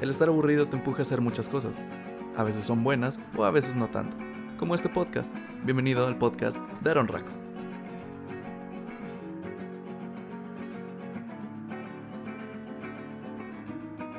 El 0.00 0.10
estar 0.10 0.28
aburrido 0.28 0.68
te 0.68 0.76
empuja 0.76 0.98
a 0.98 1.02
hacer 1.02 1.22
muchas 1.22 1.48
cosas. 1.48 1.74
A 2.36 2.44
veces 2.44 2.64
son 2.64 2.84
buenas 2.84 3.18
o 3.34 3.44
a 3.44 3.50
veces 3.50 3.74
no 3.74 3.88
tanto. 3.88 4.14
Como 4.58 4.74
este 4.74 4.90
podcast. 4.90 5.34
Bienvenido 5.64 6.06
al 6.06 6.18
podcast 6.18 6.58
de 6.82 6.90
Aaron 6.90 7.08
Raco. 7.08 7.30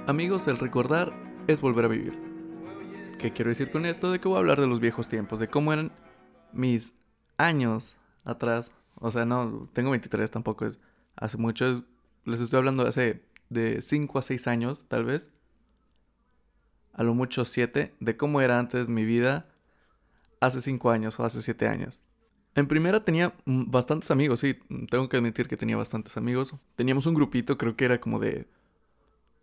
Amigos, 0.07 0.47
el 0.47 0.57
recordar 0.57 1.13
es 1.45 1.62
volver 1.62 1.85
a 1.85 1.89
vivir. 1.89 2.17
¿Qué 3.19 3.31
quiero 3.31 3.49
decir 3.49 3.69
con 3.69 3.85
esto? 3.85 4.12
De 4.12 4.19
que 4.19 4.28
voy 4.28 4.37
a 4.37 4.39
hablar 4.39 4.59
de 4.59 4.65
los 4.65 4.79
viejos 4.79 5.07
tiempos, 5.07 5.39
de 5.39 5.47
cómo 5.47 5.73
eran 5.73 5.91
mis 6.53 6.94
años 7.37 7.97
atrás. 8.23 8.71
O 8.96 9.12
sea, 9.12 9.25
no, 9.25 9.69
tengo 9.73 9.91
23 9.91 10.31
tampoco, 10.31 10.65
es 10.65 10.79
hace 11.15 11.37
mucho. 11.37 11.83
les 12.25 12.41
estoy 12.41 12.57
hablando 12.57 12.87
hace 12.87 13.21
de 13.49 13.83
5 13.83 14.17
a 14.17 14.21
6 14.23 14.47
años, 14.47 14.85
tal 14.87 15.05
vez 15.05 15.29
a 16.98 17.03
lo 17.03 17.13
mucho 17.13 17.45
siete, 17.45 17.93
de 17.99 18.17
cómo 18.17 18.41
era 18.41 18.59
antes 18.59 18.89
mi 18.89 19.05
vida 19.05 19.47
hace 20.41 20.59
cinco 20.61 20.91
años 20.91 21.19
o 21.19 21.23
hace 21.23 21.41
siete 21.41 21.67
años. 21.67 22.01
En 22.55 22.67
primera 22.67 23.05
tenía 23.05 23.35
bastantes 23.45 24.09
amigos, 24.09 24.39
sí, 24.39 24.59
tengo 24.89 25.07
que 25.07 25.17
admitir 25.17 25.47
que 25.47 25.57
tenía 25.57 25.77
bastantes 25.77 26.17
amigos. 26.17 26.55
Teníamos 26.75 27.05
un 27.05 27.13
grupito, 27.13 27.57
creo 27.57 27.75
que 27.75 27.85
era 27.85 28.02
como 28.02 28.19
de 28.19 28.47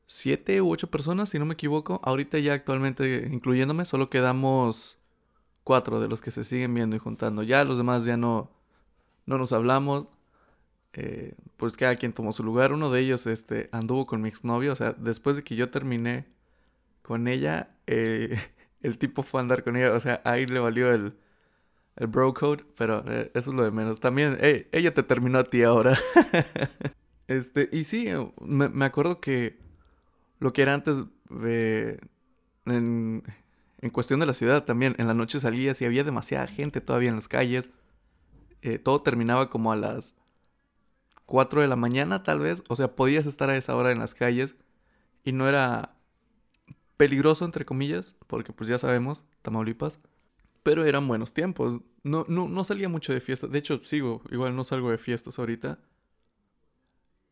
siete 0.06 0.60
u 0.60 0.70
ocho 0.70 0.90
personas, 0.90 1.28
si 1.28 1.38
no 1.38 1.46
me 1.46 1.54
equivoco. 1.54 2.00
Ahorita 2.02 2.38
ya 2.40 2.54
actualmente, 2.54 3.28
incluyéndome, 3.30 3.84
solo 3.84 4.10
quedamos 4.10 4.98
cuatro 5.62 6.00
de 6.00 6.08
los 6.08 6.20
que 6.20 6.32
se 6.32 6.42
siguen 6.42 6.74
viendo 6.74 6.96
y 6.96 6.98
juntando. 6.98 7.44
Ya 7.44 7.64
los 7.64 7.78
demás 7.78 8.04
ya 8.04 8.16
no, 8.16 8.50
no 9.26 9.38
nos 9.38 9.52
hablamos. 9.52 10.06
Eh, 10.92 11.34
pues 11.56 11.76
cada 11.76 11.96
quien 11.96 12.12
tomó 12.12 12.32
su 12.32 12.42
lugar. 12.42 12.72
Uno 12.72 12.90
de 12.90 13.00
ellos 13.00 13.26
este, 13.26 13.68
anduvo 13.72 14.06
con 14.06 14.20
mi 14.22 14.28
exnovio. 14.28 14.72
O 14.72 14.76
sea, 14.76 14.92
después 14.92 15.36
de 15.36 15.44
que 15.44 15.56
yo 15.56 15.70
terminé 15.70 16.26
con 17.04 17.28
ella, 17.28 17.76
eh, 17.86 18.36
el 18.80 18.98
tipo 18.98 19.22
fue 19.22 19.40
a 19.40 19.42
andar 19.42 19.62
con 19.62 19.76
ella, 19.76 19.92
o 19.92 20.00
sea, 20.00 20.22
ahí 20.24 20.46
le 20.46 20.58
valió 20.58 20.90
el, 20.92 21.14
el 21.96 22.06
bro 22.06 22.32
code, 22.32 22.64
pero 22.76 23.04
eh, 23.06 23.30
eso 23.34 23.50
es 23.50 23.56
lo 23.56 23.62
de 23.62 23.70
menos. 23.70 24.00
También, 24.00 24.38
ella 24.40 24.94
te 24.94 25.02
terminó 25.02 25.38
a 25.38 25.44
ti 25.44 25.62
ahora. 25.62 25.98
este, 27.28 27.68
y 27.72 27.84
sí, 27.84 28.08
me, 28.40 28.84
acuerdo 28.86 29.20
que 29.20 29.58
lo 30.40 30.52
que 30.52 30.62
era 30.62 30.74
antes 30.74 31.02
de... 31.28 32.00
En, 32.66 33.22
en, 33.82 33.90
cuestión 33.90 34.20
de 34.20 34.26
la 34.26 34.32
ciudad 34.32 34.64
también, 34.64 34.94
en 34.96 35.06
la 35.06 35.12
noche 35.12 35.38
salías 35.38 35.82
y 35.82 35.84
había 35.84 36.02
demasiada 36.04 36.46
gente 36.46 36.80
todavía 36.80 37.10
en 37.10 37.16
las 37.16 37.28
calles. 37.28 37.70
Eh, 38.62 38.78
todo 38.78 39.02
terminaba 39.02 39.50
como 39.50 39.72
a 39.72 39.76
las 39.76 40.14
4 41.26 41.60
de 41.60 41.68
la 41.68 41.76
mañana 41.76 42.22
tal 42.22 42.38
vez, 42.38 42.62
o 42.68 42.76
sea, 42.76 42.96
podías 42.96 43.26
estar 43.26 43.50
a 43.50 43.56
esa 43.58 43.76
hora 43.76 43.92
en 43.92 43.98
las 43.98 44.14
calles 44.14 44.56
y 45.22 45.32
no 45.32 45.46
era 45.46 45.94
peligroso, 46.96 47.44
entre 47.44 47.64
comillas, 47.64 48.14
porque 48.26 48.52
pues 48.52 48.68
ya 48.68 48.78
sabemos, 48.78 49.24
Tamaulipas. 49.42 50.00
Pero 50.62 50.84
eran 50.86 51.06
buenos 51.08 51.34
tiempos. 51.34 51.80
No, 52.02 52.24
no, 52.28 52.48
no 52.48 52.64
salía 52.64 52.88
mucho 52.88 53.12
de 53.12 53.20
fiesta. 53.20 53.46
De 53.46 53.58
hecho, 53.58 53.78
sigo, 53.78 54.22
igual 54.30 54.56
no 54.56 54.64
salgo 54.64 54.90
de 54.90 54.98
fiestas 54.98 55.38
ahorita. 55.38 55.78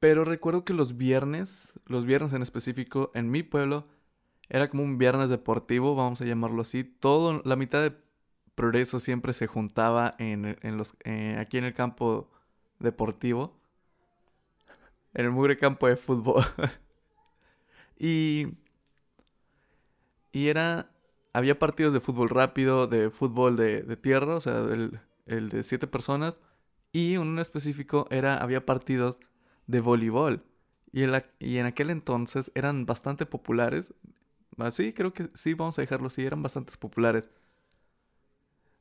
Pero 0.01 0.25
recuerdo 0.25 0.65
que 0.65 0.75
los 0.75 0.97
viernes, 0.97 1.75
los 1.87 2.05
viernes 2.05 2.33
en 2.33 2.43
específico, 2.43 3.11
en 3.15 3.31
mi 3.31 3.43
pueblo, 3.43 3.87
era 4.49 4.69
como 4.69 4.83
un 4.83 4.99
viernes 4.99 5.31
deportivo, 5.31 5.95
vamos 5.95 6.21
a 6.21 6.25
llamarlo 6.25 6.63
así. 6.63 6.85
Todo, 6.85 7.41
la 7.45 7.57
mitad 7.57 7.83
de 7.83 7.95
progreso 8.55 9.01
siempre 9.01 9.33
se 9.33 9.47
juntaba 9.47 10.15
en, 10.19 10.59
en 10.61 10.77
los, 10.77 10.95
eh, 11.05 11.37
aquí 11.39 11.59
en 11.59 11.65
el 11.65 11.75
campo 11.75 12.31
deportivo. 12.81 13.57
En 15.15 15.27
el 15.27 15.31
mugre 15.31 15.57
campo 15.57 15.87
de 15.87 15.97
fútbol. 15.97 16.45
y 17.99 18.49
y 20.33 20.49
era. 20.49 20.89
Había 21.35 21.59
partidos 21.59 21.95
de 21.95 22.01
fútbol 22.01 22.29
rápido, 22.29 22.87
de 22.87 23.09
fútbol 23.11 23.57
de, 23.57 23.97
tierra, 23.97 24.35
o 24.35 24.41
sea, 24.41 24.59
el, 24.59 25.01
el, 25.27 25.49
de 25.49 25.63
siete 25.63 25.87
personas. 25.87 26.37
Y 26.93 27.17
uno 27.17 27.41
específico 27.41 28.07
era. 28.11 28.37
Había 28.37 28.67
partidos 28.67 29.19
de 29.67 29.81
voleibol. 29.81 30.45
Y 30.93 31.05
en, 31.05 31.25
y 31.39 31.57
en 31.59 31.67
aquel 31.67 31.91
entonces 31.91 32.53
eran 32.55 32.85
bastante 32.85 33.25
populares. 33.27 33.95
Ah, 34.59 34.71
sí, 34.71 34.93
creo 34.93 35.13
que 35.15 35.31
sí, 35.35 35.55
vamos 35.55 35.79
a 35.79 35.83
dejarlo 35.83 36.09
así, 36.09 36.25
eran 36.25 36.43
bastante 36.43 36.73
populares. 36.79 37.31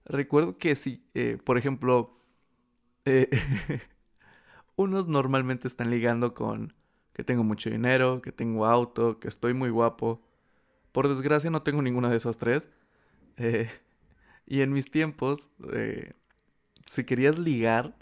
Recuerdo 0.05 0.57
que 0.57 0.75
si, 0.75 1.05
eh, 1.13 1.37
por 1.43 1.57
ejemplo, 1.57 2.17
eh, 3.05 3.29
unos 4.75 5.07
normalmente 5.07 5.67
están 5.67 5.89
ligando 5.89 6.33
con 6.33 6.73
que 7.13 7.23
tengo 7.23 7.43
mucho 7.43 7.69
dinero, 7.69 8.21
que 8.21 8.31
tengo 8.31 8.65
auto, 8.65 9.19
que 9.19 9.27
estoy 9.27 9.53
muy 9.53 9.69
guapo. 9.69 10.21
Por 10.91 11.07
desgracia 11.07 11.49
no 11.49 11.63
tengo 11.63 11.81
ninguna 11.81 12.09
de 12.09 12.17
esas 12.17 12.37
tres. 12.37 12.67
Eh, 13.37 13.69
y 14.45 14.61
en 14.61 14.73
mis 14.73 14.91
tiempos, 14.91 15.49
eh, 15.73 16.13
si 16.87 17.03
querías 17.03 17.39
ligar 17.39 17.95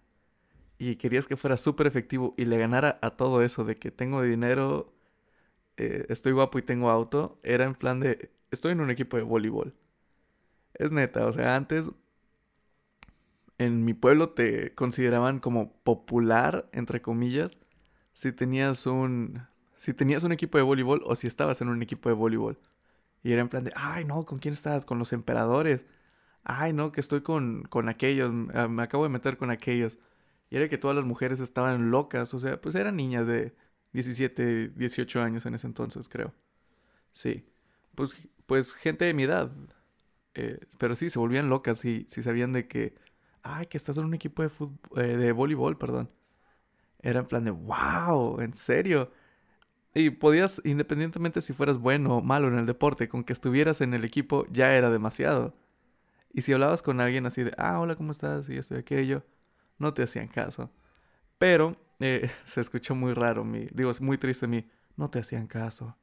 y 0.77 0.95
querías 0.95 1.27
que 1.27 1.37
fuera 1.37 1.57
súper 1.57 1.87
efectivo 1.87 2.33
y 2.37 2.45
le 2.45 2.57
ganara 2.57 2.99
a 3.01 3.11
todo 3.11 3.43
eso 3.43 3.65
de 3.65 3.77
que 3.77 3.91
tengo 3.91 4.23
dinero, 4.23 4.93
eh, 5.77 6.05
estoy 6.09 6.31
guapo 6.33 6.59
y 6.59 6.63
tengo 6.63 6.89
auto, 6.89 7.39
era 7.43 7.65
en 7.65 7.75
plan 7.75 7.99
de, 7.99 8.31
estoy 8.51 8.73
en 8.73 8.81
un 8.81 8.91
equipo 8.91 9.17
de 9.17 9.23
voleibol. 9.23 9.75
Es 10.73 10.91
neta, 10.91 11.25
o 11.27 11.31
sea, 11.33 11.55
antes 11.55 11.91
en 13.57 13.85
mi 13.85 13.93
pueblo 13.93 14.29
te 14.29 14.73
consideraban 14.73 15.39
como 15.39 15.73
popular, 15.83 16.69
entre 16.71 17.01
comillas, 17.01 17.59
si 18.13 18.31
tenías 18.31 18.87
un, 18.87 19.43
si 19.77 19.93
tenías 19.93 20.23
un 20.23 20.31
equipo 20.31 20.57
de 20.57 20.63
voleibol 20.63 21.03
o 21.05 21.15
si 21.15 21.27
estabas 21.27 21.61
en 21.61 21.69
un 21.69 21.81
equipo 21.83 22.09
de 22.09 22.15
voleibol. 22.15 22.57
Y 23.23 23.33
era 23.33 23.41
en 23.41 23.49
plan 23.49 23.63
de, 23.63 23.73
ay, 23.75 24.05
no, 24.05 24.25
¿con 24.25 24.39
quién 24.39 24.53
estás? 24.53 24.85
Con 24.85 24.99
los 24.99 25.13
emperadores. 25.13 25.85
Ay, 26.43 26.73
no, 26.73 26.91
que 26.91 27.01
estoy 27.01 27.21
con, 27.21 27.63
con 27.63 27.89
aquellos, 27.89 28.31
ah, 28.53 28.67
me 28.67 28.83
acabo 28.83 29.03
de 29.03 29.09
meter 29.09 29.37
con 29.37 29.51
aquellos. 29.51 29.97
Y 30.49 30.57
era 30.57 30.69
que 30.69 30.77
todas 30.77 30.95
las 30.97 31.05
mujeres 31.05 31.39
estaban 31.39 31.91
locas, 31.91 32.33
o 32.33 32.39
sea, 32.39 32.59
pues 32.61 32.75
eran 32.75 32.95
niñas 32.97 33.27
de 33.27 33.55
17, 33.93 34.69
18 34.69 35.21
años 35.21 35.45
en 35.45 35.55
ese 35.55 35.67
entonces, 35.67 36.09
creo. 36.09 36.33
Sí, 37.13 37.45
pues, 37.95 38.15
pues 38.45 38.73
gente 38.73 39.05
de 39.05 39.13
mi 39.13 39.23
edad. 39.23 39.51
Eh, 40.35 40.59
pero 40.77 40.95
sí, 40.95 41.09
se 41.09 41.19
volvían 41.19 41.49
locas 41.49 41.83
y 41.85 42.05
si 42.09 42.23
sabían 42.23 42.53
de 42.53 42.67
que, 42.67 42.95
ay, 43.43 43.65
que 43.67 43.77
estás 43.77 43.97
en 43.97 44.05
un 44.05 44.13
equipo 44.13 44.43
de, 44.43 44.49
fútbol, 44.49 44.79
eh, 45.03 45.17
de 45.17 45.31
voleibol, 45.31 45.77
perdón. 45.77 46.09
Era 47.01 47.21
en 47.21 47.27
plan 47.27 47.43
de, 47.45 47.51
wow, 47.51 48.41
¿en 48.41 48.53
serio? 48.53 49.11
Y 49.93 50.11
podías, 50.11 50.61
independientemente 50.63 51.41
si 51.41 51.53
fueras 51.53 51.77
bueno 51.77 52.17
o 52.17 52.21
malo 52.21 52.47
en 52.47 52.59
el 52.59 52.65
deporte, 52.65 53.09
con 53.09 53.23
que 53.23 53.33
estuvieras 53.33 53.81
en 53.81 53.93
el 53.93 54.05
equipo 54.05 54.45
ya 54.51 54.75
era 54.75 54.89
demasiado. 54.89 55.55
Y 56.31 56.43
si 56.43 56.53
hablabas 56.53 56.81
con 56.81 57.01
alguien 57.01 57.25
así 57.25 57.43
de, 57.43 57.53
ah, 57.57 57.79
hola, 57.79 57.95
¿cómo 57.95 58.11
estás? 58.11 58.49
Y 58.49 58.57
esto 58.57 58.75
y 58.75 58.79
aquello, 58.79 59.23
no 59.79 59.93
te 59.93 60.03
hacían 60.03 60.27
caso. 60.27 60.71
Pero 61.37 61.75
eh, 61.99 62.29
se 62.45 62.61
escuchó 62.61 62.95
muy 62.95 63.13
raro, 63.13 63.43
mi, 63.43 63.67
digo, 63.73 63.89
es 63.91 64.01
muy 64.01 64.17
triste 64.17 64.47
mi, 64.47 64.69
no 64.95 65.09
te 65.09 65.19
hacían 65.19 65.47
caso. 65.47 65.97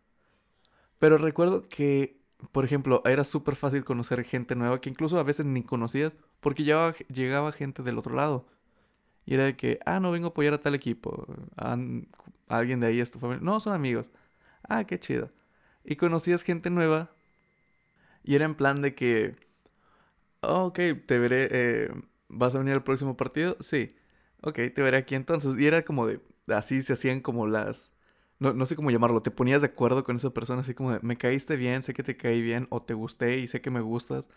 Pero 0.99 1.19
recuerdo 1.19 1.69
que, 1.69 2.23
por 2.53 2.65
ejemplo, 2.65 3.03
era 3.05 3.23
súper 3.23 3.55
fácil 3.55 3.85
conocer 3.85 4.25
gente 4.25 4.57
nueva 4.57 4.81
que 4.81 4.91
incluso 4.91 5.19
a 5.19 5.23
veces 5.23 5.47
ni 5.47 5.63
conocías 5.63 6.13
porque 6.41 6.65
llegaba, 6.65 6.93
llegaba 7.09 7.53
gente 7.53 7.83
del 7.83 7.99
otro 7.99 8.15
lado. 8.15 8.47
Y 9.27 9.35
era 9.35 9.45
de 9.45 9.57
que, 9.57 9.81
ah, 9.87 10.01
no 10.01 10.13
vengo 10.13 10.29
a 10.29 10.31
apoyar 10.31 10.55
a 10.55 10.61
tal 10.61 10.75
equipo. 10.75 11.27
alguien 12.49 12.81
de 12.81 12.87
ahí 12.89 13.01
es 13.01 13.11
tu 13.11 13.19
familia. 13.19 13.43
No, 13.45 13.61
son 13.61 13.73
amigos. 13.75 14.11
Ah, 14.69 14.85
qué 14.85 14.99
chido. 15.01 15.31
Y 15.85 15.97
conocías 15.97 16.43
gente 16.43 16.71
nueva. 16.71 17.11
Y 18.25 18.35
era 18.35 18.45
en 18.45 18.55
plan 18.55 18.83
de 18.83 18.95
que, 18.95 19.37
oh, 20.43 20.67
ok, 20.67 20.79
te 21.07 21.19
veré. 21.19 21.49
Eh, 21.51 21.91
¿Vas 22.29 22.55
a 22.55 22.59
venir 22.59 22.75
al 22.75 22.83
próximo 22.85 23.17
partido? 23.17 23.57
Sí. 23.61 23.95
Ok, 24.43 24.57
te 24.75 24.83
veré 24.83 24.99
aquí 24.99 25.15
entonces. 25.15 25.57
Y 25.59 25.67
era 25.67 25.85
como 25.85 26.07
de, 26.07 26.21
así 26.49 26.83
se 26.83 26.93
hacían 26.95 27.21
como 27.21 27.47
las... 27.47 27.93
No, 28.39 28.53
no 28.53 28.67
sé 28.67 28.77
cómo 28.77 28.91
llamarlo, 28.91 29.23
te 29.23 29.31
ponías 29.31 29.63
de 29.63 29.69
acuerdo 29.69 30.05
con 30.05 30.17
esa 30.17 30.29
persona, 30.31 30.61
así 30.61 30.75
como 30.75 30.93
de, 30.93 31.01
me 31.03 31.17
caíste 31.17 31.57
bien, 31.57 31.83
sé 31.83 31.95
que 31.95 32.03
te 32.03 32.19
caí 32.19 32.43
bien, 32.43 32.67
o 32.71 32.83
te 32.83 32.93
gusté 32.93 33.39
y 33.39 33.49
sé 33.49 33.63
que 33.63 33.71
me 33.71 33.81
gustas, 33.81 34.29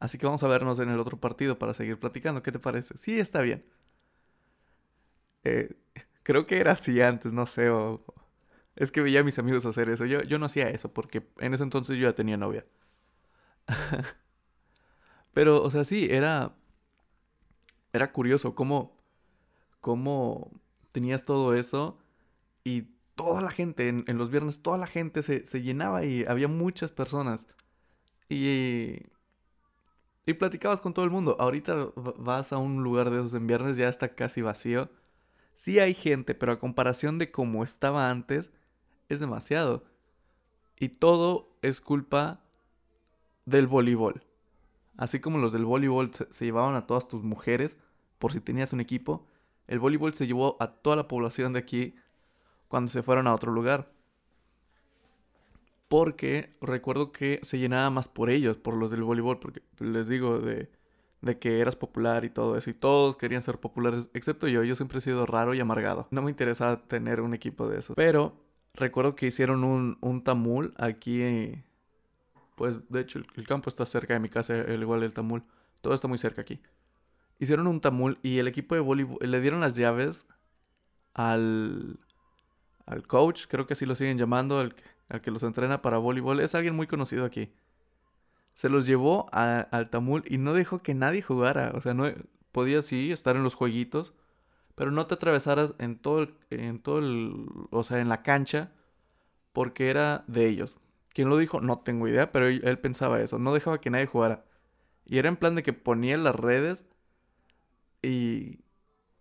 así 0.00 0.18
que 0.18 0.26
vamos 0.26 0.42
a 0.44 0.48
vernos 0.48 0.78
en 0.80 0.90
el 0.90 1.00
otro 1.00 1.18
partido 1.20 1.58
para 1.58 1.74
seguir 1.74 1.98
platicando, 1.98 2.42
¿qué 2.42 2.52
te 2.52 2.58
parece? 2.60 2.96
Sí, 2.98 3.20
está 3.20 3.42
bien. 3.42 3.64
Eh, 5.44 5.74
creo 6.22 6.46
que 6.46 6.58
era 6.58 6.72
así 6.72 7.00
antes, 7.00 7.32
no 7.32 7.46
sé. 7.46 7.70
Es 8.76 8.90
que 8.90 9.00
veía 9.00 9.20
a 9.20 9.24
mis 9.24 9.38
amigos 9.38 9.66
hacer 9.66 9.88
eso. 9.88 10.04
Yo, 10.06 10.22
yo 10.22 10.38
no 10.38 10.46
hacía 10.46 10.70
eso 10.70 10.92
porque 10.92 11.28
en 11.38 11.54
ese 11.54 11.62
entonces 11.64 11.98
yo 11.98 12.08
ya 12.08 12.14
tenía 12.14 12.36
novia. 12.36 12.66
Pero, 15.34 15.62
o 15.62 15.70
sea, 15.70 15.84
sí, 15.84 16.08
era. 16.10 16.54
Era 17.92 18.12
curioso 18.12 18.54
cómo. 18.54 18.96
cómo 19.80 20.50
tenías 20.92 21.24
todo 21.24 21.54
eso 21.54 21.98
y 22.64 22.82
toda 23.14 23.40
la 23.40 23.50
gente, 23.50 23.88
en, 23.88 24.18
los 24.18 24.30
viernes, 24.30 24.62
toda 24.62 24.78
la 24.78 24.86
gente 24.86 25.22
se, 25.22 25.46
se, 25.46 25.62
llenaba 25.62 26.04
y 26.04 26.24
había 26.26 26.48
muchas 26.48 26.92
personas. 26.92 27.46
Y. 28.28 29.00
Y 30.24 30.34
platicabas 30.34 30.80
con 30.80 30.94
todo 30.94 31.04
el 31.04 31.10
mundo. 31.10 31.36
Ahorita 31.40 31.90
vas 31.96 32.52
a 32.52 32.58
un 32.58 32.84
lugar 32.84 33.10
de 33.10 33.16
esos 33.18 33.34
en 33.34 33.46
viernes, 33.46 33.76
ya 33.76 33.88
está 33.88 34.14
casi 34.14 34.40
vacío. 34.40 34.88
Sí 35.54 35.78
hay 35.78 35.94
gente, 35.94 36.34
pero 36.34 36.52
a 36.52 36.58
comparación 36.58 37.18
de 37.18 37.30
cómo 37.30 37.64
estaba 37.64 38.10
antes, 38.10 38.50
es 39.08 39.20
demasiado. 39.20 39.84
Y 40.78 40.88
todo 40.88 41.48
es 41.62 41.80
culpa 41.80 42.40
del 43.46 43.66
voleibol. 43.66 44.24
Así 44.96 45.20
como 45.20 45.38
los 45.38 45.52
del 45.52 45.64
voleibol 45.64 46.12
se, 46.14 46.44
llevaban 46.44 46.74
a 46.74 46.86
todas 46.86 47.08
tus 47.08 47.22
mujeres 47.22 47.76
por 48.18 48.32
si 48.32 48.40
tenías 48.40 48.72
un 48.72 48.80
equipo, 48.80 49.26
el 49.66 49.78
voleibol 49.78 50.14
se 50.14 50.26
llevó 50.26 50.56
a 50.60 50.68
toda 50.68 50.96
la 50.96 51.08
población 51.08 51.52
de 51.52 51.60
aquí 51.60 51.94
cuando 52.68 52.90
se 52.90 53.02
fueron 53.02 53.26
a 53.26 53.34
otro 53.34 53.52
lugar. 53.52 53.90
Porque 55.88 56.52
recuerdo 56.60 57.12
que 57.12 57.40
se 57.42 57.58
llenaba 57.58 57.90
más 57.90 58.08
por 58.08 58.30
ellos, 58.30 58.56
por 58.56 58.74
los 58.74 58.90
del 58.90 59.02
voleibol, 59.02 59.38
porque 59.38 59.62
les 59.78 60.08
digo 60.08 60.38
de, 60.38 60.70
de 61.22 61.38
que 61.38 61.60
eras 61.60 61.76
popular 61.76 62.24
y 62.24 62.30
todo 62.30 62.58
eso. 62.58 62.68
Y 62.68 62.74
todos 62.74 63.16
querían 63.16 63.42
ser 63.42 63.58
populares, 63.58 64.10
excepto 64.12 64.48
yo. 64.48 64.64
Yo 64.64 64.74
siempre 64.74 64.98
he 64.98 65.00
sido 65.00 65.24
raro 65.24 65.54
y 65.54 65.60
amargado. 65.60 66.08
No 66.10 66.20
me 66.20 66.30
interesaba 66.30 66.82
tener 66.82 67.20
un 67.20 67.32
equipo 67.32 67.68
de 67.68 67.78
esos. 67.78 67.96
Pero 67.96 68.34
recuerdo 68.74 69.14
que 69.14 69.26
hicieron 69.26 69.64
un, 69.64 69.98
un 70.00 70.22
tamul 70.22 70.74
aquí. 70.76 71.62
pues 72.56 72.78
de 72.90 73.00
hecho 73.00 73.20
el, 73.36 73.46
campo 73.46 73.70
está 73.70 73.86
cerca 73.86 74.14
de 74.14 74.20
mi 74.20 74.28
casa, 74.28 74.54
el 74.56 74.82
igual 74.82 75.02
el 75.04 75.12
tamul. 75.12 75.44
Todo 75.80 75.94
está 75.94 76.08
muy 76.08 76.18
cerca 76.18 76.42
aquí. 76.42 76.60
Hicieron 77.38 77.66
un 77.68 77.80
tamul 77.80 78.18
y 78.22 78.38
el 78.38 78.48
equipo 78.48 78.74
de 78.74 78.80
voleibol 78.80 79.18
le 79.20 79.40
dieron 79.40 79.60
las 79.60 79.76
llaves 79.76 80.26
al, 81.14 81.98
al 82.86 83.06
coach, 83.06 83.46
creo 83.48 83.66
que 83.66 83.74
así 83.74 83.86
lo 83.86 83.94
siguen 83.94 84.18
llamando, 84.18 84.58
al, 84.60 84.74
al 85.08 85.20
que 85.20 85.30
los 85.30 85.42
entrena 85.44 85.82
para 85.82 85.98
voleibol. 85.98 86.40
Es 86.40 86.54
alguien 86.56 86.74
muy 86.74 86.88
conocido 86.88 87.24
aquí. 87.24 87.52
Se 88.54 88.68
los 88.68 88.86
llevó 88.86 89.26
al 89.32 89.90
Tamul 89.90 90.24
y 90.26 90.38
no 90.38 90.52
dejó 90.52 90.82
que 90.82 90.94
nadie 90.94 91.22
jugara. 91.22 91.72
O 91.74 91.80
sea, 91.80 91.94
no 91.94 92.10
podía 92.52 92.82
sí 92.82 93.12
estar 93.12 93.36
en 93.36 93.42
los 93.44 93.54
jueguitos, 93.54 94.14
pero 94.74 94.90
no 94.90 95.06
te 95.06 95.14
atravesaras 95.14 95.74
en 95.78 95.96
todo 95.98 96.22
el, 96.22 96.34
en 96.50 96.78
todo 96.80 96.98
el, 96.98 97.46
o 97.70 97.84
sea, 97.84 98.00
en 98.00 98.08
la 98.08 98.22
cancha, 98.22 98.72
porque 99.52 99.90
era 99.90 100.24
de 100.26 100.48
ellos. 100.48 100.76
¿Quién 101.14 101.28
lo 101.28 101.38
dijo? 101.38 101.60
No 101.60 101.80
tengo 101.80 102.08
idea, 102.08 102.32
pero 102.32 102.46
él, 102.46 102.78
pensaba 102.78 103.20
eso. 103.20 103.38
No 103.38 103.54
dejaba 103.54 103.80
que 103.80 103.90
nadie 103.90 104.06
jugara. 104.06 104.44
Y 105.04 105.18
era 105.18 105.28
en 105.28 105.36
plan 105.36 105.54
de 105.54 105.62
que 105.62 105.72
ponía 105.72 106.16
las 106.16 106.36
redes 106.36 106.86
y, 108.02 108.60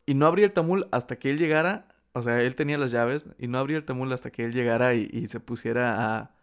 y 0.05 0.13
no 0.13 0.25
abría 0.25 0.45
el 0.45 0.53
tamul 0.53 0.87
hasta 0.91 1.17
que 1.17 1.31
él 1.31 1.37
llegara 1.37 1.91
o 2.13 2.21
sea, 2.21 2.41
él 2.41 2.55
tenía 2.55 2.77
las 2.77 2.91
llaves 2.91 3.27
y 3.37 3.47
no 3.47 3.57
abría 3.57 3.77
el 3.77 3.85
tamul 3.85 4.11
hasta 4.11 4.31
que 4.31 4.43
él 4.43 4.53
llegara 4.53 4.93
y, 4.95 5.27
se 5.27 5.39
pusiera 5.39 6.17
a, 6.17 6.35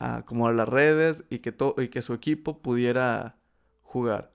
a, 0.00 0.22
como 0.24 0.48
a 0.48 0.52
las 0.52 0.68
redes 0.68 1.24
y 1.30 1.38
que, 1.40 1.54
y 1.78 1.88
que 1.88 2.02
su 2.02 2.14
equipo 2.14 2.60
pudiera 2.62 3.36
jugar. 3.82 4.32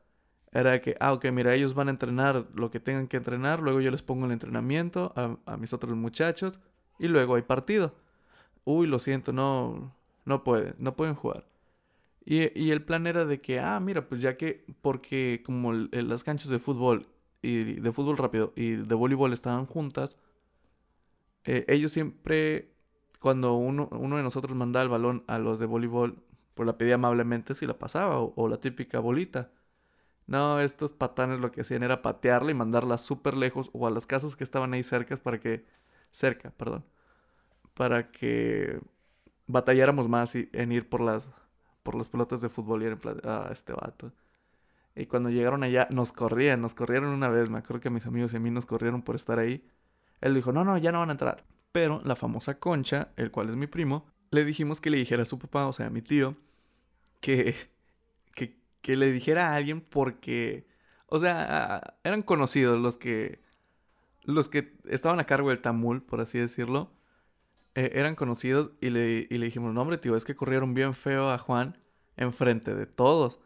Era 0.53 0.81
que, 0.81 0.95
ah, 1.01 1.13
ok, 1.13 1.25
mira, 1.31 1.53
ellos 1.53 1.73
van 1.73 1.89
a 1.89 1.91
entrenar 1.91 2.47
lo 2.53 2.71
que 2.71 2.79
tengan 2.79 3.07
que 3.07 3.17
entrenar, 3.17 3.59
luego 3.61 3.81
yo 3.81 3.91
les 3.91 4.01
pongo 4.03 4.25
el 4.25 4.31
entrenamiento 4.31 5.11
a, 5.17 5.37
a 5.45 5.57
mis 5.57 5.73
otros 5.73 5.95
muchachos 5.97 6.59
y 6.99 7.07
luego 7.09 7.35
hay 7.35 7.41
partido. 7.43 7.95
Uy, 8.65 8.87
lo 8.87 8.99
siento, 8.99 9.33
no, 9.33 9.95
no 10.25 10.43
pueden, 10.43 10.75
no 10.79 10.95
pueden 10.95 11.15
jugar. 11.15 11.47
Y, 12.25 12.57
y, 12.59 12.71
el 12.71 12.83
plan 12.83 13.07
era 13.07 13.25
de 13.25 13.41
que, 13.41 13.59
ah, 13.59 13.79
mira, 13.79 14.07
pues 14.09 14.21
ya 14.21 14.37
que, 14.37 14.65
porque 14.81 15.43
como 15.45 15.73
las 15.73 16.23
canchas 16.23 16.49
de 16.49 16.59
fútbol 16.59 17.07
y 17.41 17.75
de 17.79 17.91
fútbol 17.91 18.17
rápido 18.17 18.53
y 18.55 18.71
de 18.77 18.95
voleibol 18.95 19.33
estaban 19.33 19.67
juntas, 19.67 20.17
eh, 21.45 21.65
ellos 21.67 21.91
siempre, 21.91 22.74
cuando 23.25 23.55
uno, 23.55 23.89
uno, 23.91 24.17
de 24.17 24.21
nosotros 24.21 24.55
mandaba 24.55 24.83
el 24.83 24.89
balón 24.89 25.23
a 25.25 25.39
los 25.39 25.57
de 25.57 25.65
voleibol, 25.65 26.21
pues 26.53 26.67
la 26.67 26.77
pedía 26.77 26.93
amablemente 26.93 27.55
si 27.55 27.65
la 27.65 27.79
pasaba 27.79 28.19
o, 28.19 28.47
la 28.47 28.57
típica 28.57 28.99
bolita. 28.99 29.49
No, 30.27 30.59
estos 30.59 30.91
patanes 30.93 31.39
lo 31.39 31.51
que 31.51 31.61
hacían 31.61 31.81
era 31.81 32.03
patearla 32.03 32.51
y 32.51 32.53
mandarla 32.53 32.99
súper 32.99 33.35
lejos 33.35 33.71
o 33.73 33.87
a 33.87 33.89
las 33.89 34.05
casas 34.05 34.35
que 34.35 34.43
estaban 34.43 34.75
ahí 34.75 34.83
cerca 34.83 35.15
para 35.15 35.39
que, 35.39 35.65
cerca, 36.11 36.51
perdón, 36.51 36.85
para 37.73 38.11
que 38.11 38.79
batalláramos 39.47 40.07
más 40.07 40.35
en 40.35 40.71
ir 40.71 40.87
por 40.87 41.01
las, 41.01 41.27
por 41.81 41.95
las 41.95 42.09
pelotas 42.09 42.41
de 42.41 42.49
fútbol 42.49 42.83
y 42.83 42.85
en 42.85 42.99
plan, 42.99 43.21
ah, 43.23 43.49
este 43.51 43.73
vato. 43.73 44.13
Y 44.95 45.07
cuando 45.07 45.31
llegaron 45.31 45.63
allá, 45.63 45.87
nos 45.89 46.11
corrían, 46.11 46.61
nos 46.61 46.75
corrieron 46.75 47.09
una 47.09 47.29
vez. 47.29 47.49
Me 47.49 47.57
acuerdo 47.57 47.81
que 47.81 47.89
mis 47.89 48.05
amigos 48.05 48.33
y 48.33 48.37
a 48.37 48.39
mí 48.39 48.51
nos 48.51 48.67
corrieron 48.67 49.01
por 49.01 49.15
estar 49.15 49.39
ahí. 49.39 49.67
Él 50.21 50.35
dijo, 50.35 50.51
no, 50.51 50.63
no, 50.63 50.77
ya 50.77 50.91
no 50.91 50.99
van 50.99 51.09
a 51.09 51.13
entrar. 51.13 51.54
Pero 51.75 52.01
la 52.05 52.15
famosa 52.15 52.57
Concha, 52.57 53.09
el 53.17 53.31
cual 53.31 53.49
es 53.49 53.57
mi 53.57 53.67
primo, 53.67 54.05
le 54.31 54.45
dijimos 54.45 54.79
que 54.79 54.89
le 54.89 54.95
dijera 54.95 55.23
a 55.23 55.25
su 55.25 55.39
papá, 55.39 55.67
o 55.67 55.73
sea, 55.73 55.87
a 55.87 55.89
mi 55.89 56.01
tío, 56.01 56.37
que, 57.19 57.53
que, 58.33 58.57
que 58.81 58.95
le 58.95 59.11
dijera 59.11 59.49
a 59.49 59.55
alguien 59.55 59.81
porque, 59.81 60.65
o 61.07 61.19
sea, 61.19 61.97
eran 62.05 62.21
conocidos 62.21 62.79
los 62.79 62.95
que, 62.95 63.41
los 64.23 64.47
que 64.47 64.73
estaban 64.85 65.19
a 65.19 65.25
cargo 65.25 65.49
del 65.49 65.59
tamul, 65.59 66.01
por 66.01 66.21
así 66.21 66.39
decirlo. 66.39 66.93
Eh, 67.75 67.91
eran 67.95 68.15
conocidos 68.15 68.71
y 68.79 68.89
le, 68.89 69.27
y 69.29 69.37
le 69.37 69.47
dijimos, 69.47 69.73
no, 69.73 69.81
hombre, 69.81 69.97
tío, 69.97 70.15
es 70.15 70.23
que 70.23 70.33
corrieron 70.33 70.73
bien 70.73 70.93
feo 70.93 71.29
a 71.29 71.37
Juan 71.37 71.77
enfrente 72.15 72.73
de 72.73 72.85
todos. 72.85 73.41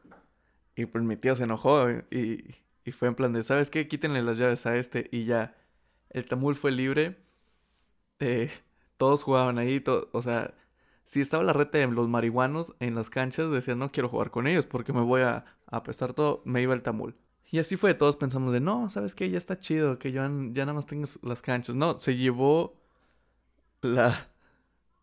Y 0.75 0.85
pues 0.85 1.03
mi 1.03 1.15
tío 1.17 1.35
se 1.35 1.45
enojó 1.45 1.89
y, 2.11 2.57
y 2.85 2.91
fue 2.91 3.07
en 3.07 3.15
plan 3.15 3.33
de, 3.33 3.41
¿sabes 3.43 3.71
qué? 3.71 3.87
Quítenle 3.87 4.21
las 4.21 4.37
llaves 4.37 4.67
a 4.67 4.77
este 4.77 5.09
y 5.11 5.25
ya. 5.25 5.55
El 6.11 6.25
tamul 6.25 6.53
fue 6.53 6.71
libre. 6.71 7.27
Eh, 8.19 8.51
todos 8.97 9.23
jugaban 9.23 9.57
ahí, 9.57 9.83
o 10.11 10.21
sea, 10.21 10.53
si 11.05 11.21
estaba 11.21 11.43
la 11.43 11.53
reta 11.53 11.77
de 11.79 11.87
los 11.87 12.07
marihuanos 12.09 12.73
en 12.79 12.95
las 12.95 13.09
canchas, 13.09 13.51
decían, 13.51 13.79
no 13.79 13.91
quiero 13.91 14.09
jugar 14.09 14.31
con 14.31 14.47
ellos 14.47 14.65
porque 14.65 14.93
me 14.93 15.01
voy 15.01 15.21
a 15.21 15.45
apestar 15.67 16.13
todo, 16.13 16.41
me 16.45 16.61
iba 16.61 16.73
el 16.73 16.83
tamul. 16.83 17.15
Y 17.51 17.59
así 17.59 17.77
fue, 17.77 17.93
todos 17.95 18.15
pensamos 18.17 18.53
de, 18.53 18.59
no, 18.59 18.89
¿sabes 18.89 19.15
qué? 19.15 19.29
Ya 19.29 19.37
está 19.37 19.59
chido, 19.59 19.97
que 19.99 20.11
yo 20.11 20.21
ya 20.21 20.65
nada 20.65 20.73
más 20.73 20.85
tengo 20.85 21.07
las 21.23 21.41
canchas. 21.41 21.75
No, 21.75 21.97
se 21.99 22.15
llevó 22.17 22.75
la... 23.81 24.27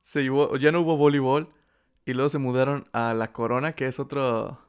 Se 0.02 0.22
llevó, 0.22 0.56
ya 0.56 0.72
no 0.72 0.82
hubo 0.82 0.96
voleibol 0.96 1.52
y 2.04 2.14
luego 2.14 2.28
se 2.28 2.38
mudaron 2.38 2.88
a 2.92 3.12
La 3.14 3.32
Corona, 3.32 3.74
que 3.74 3.88
es 3.88 3.98
otro 3.98 4.60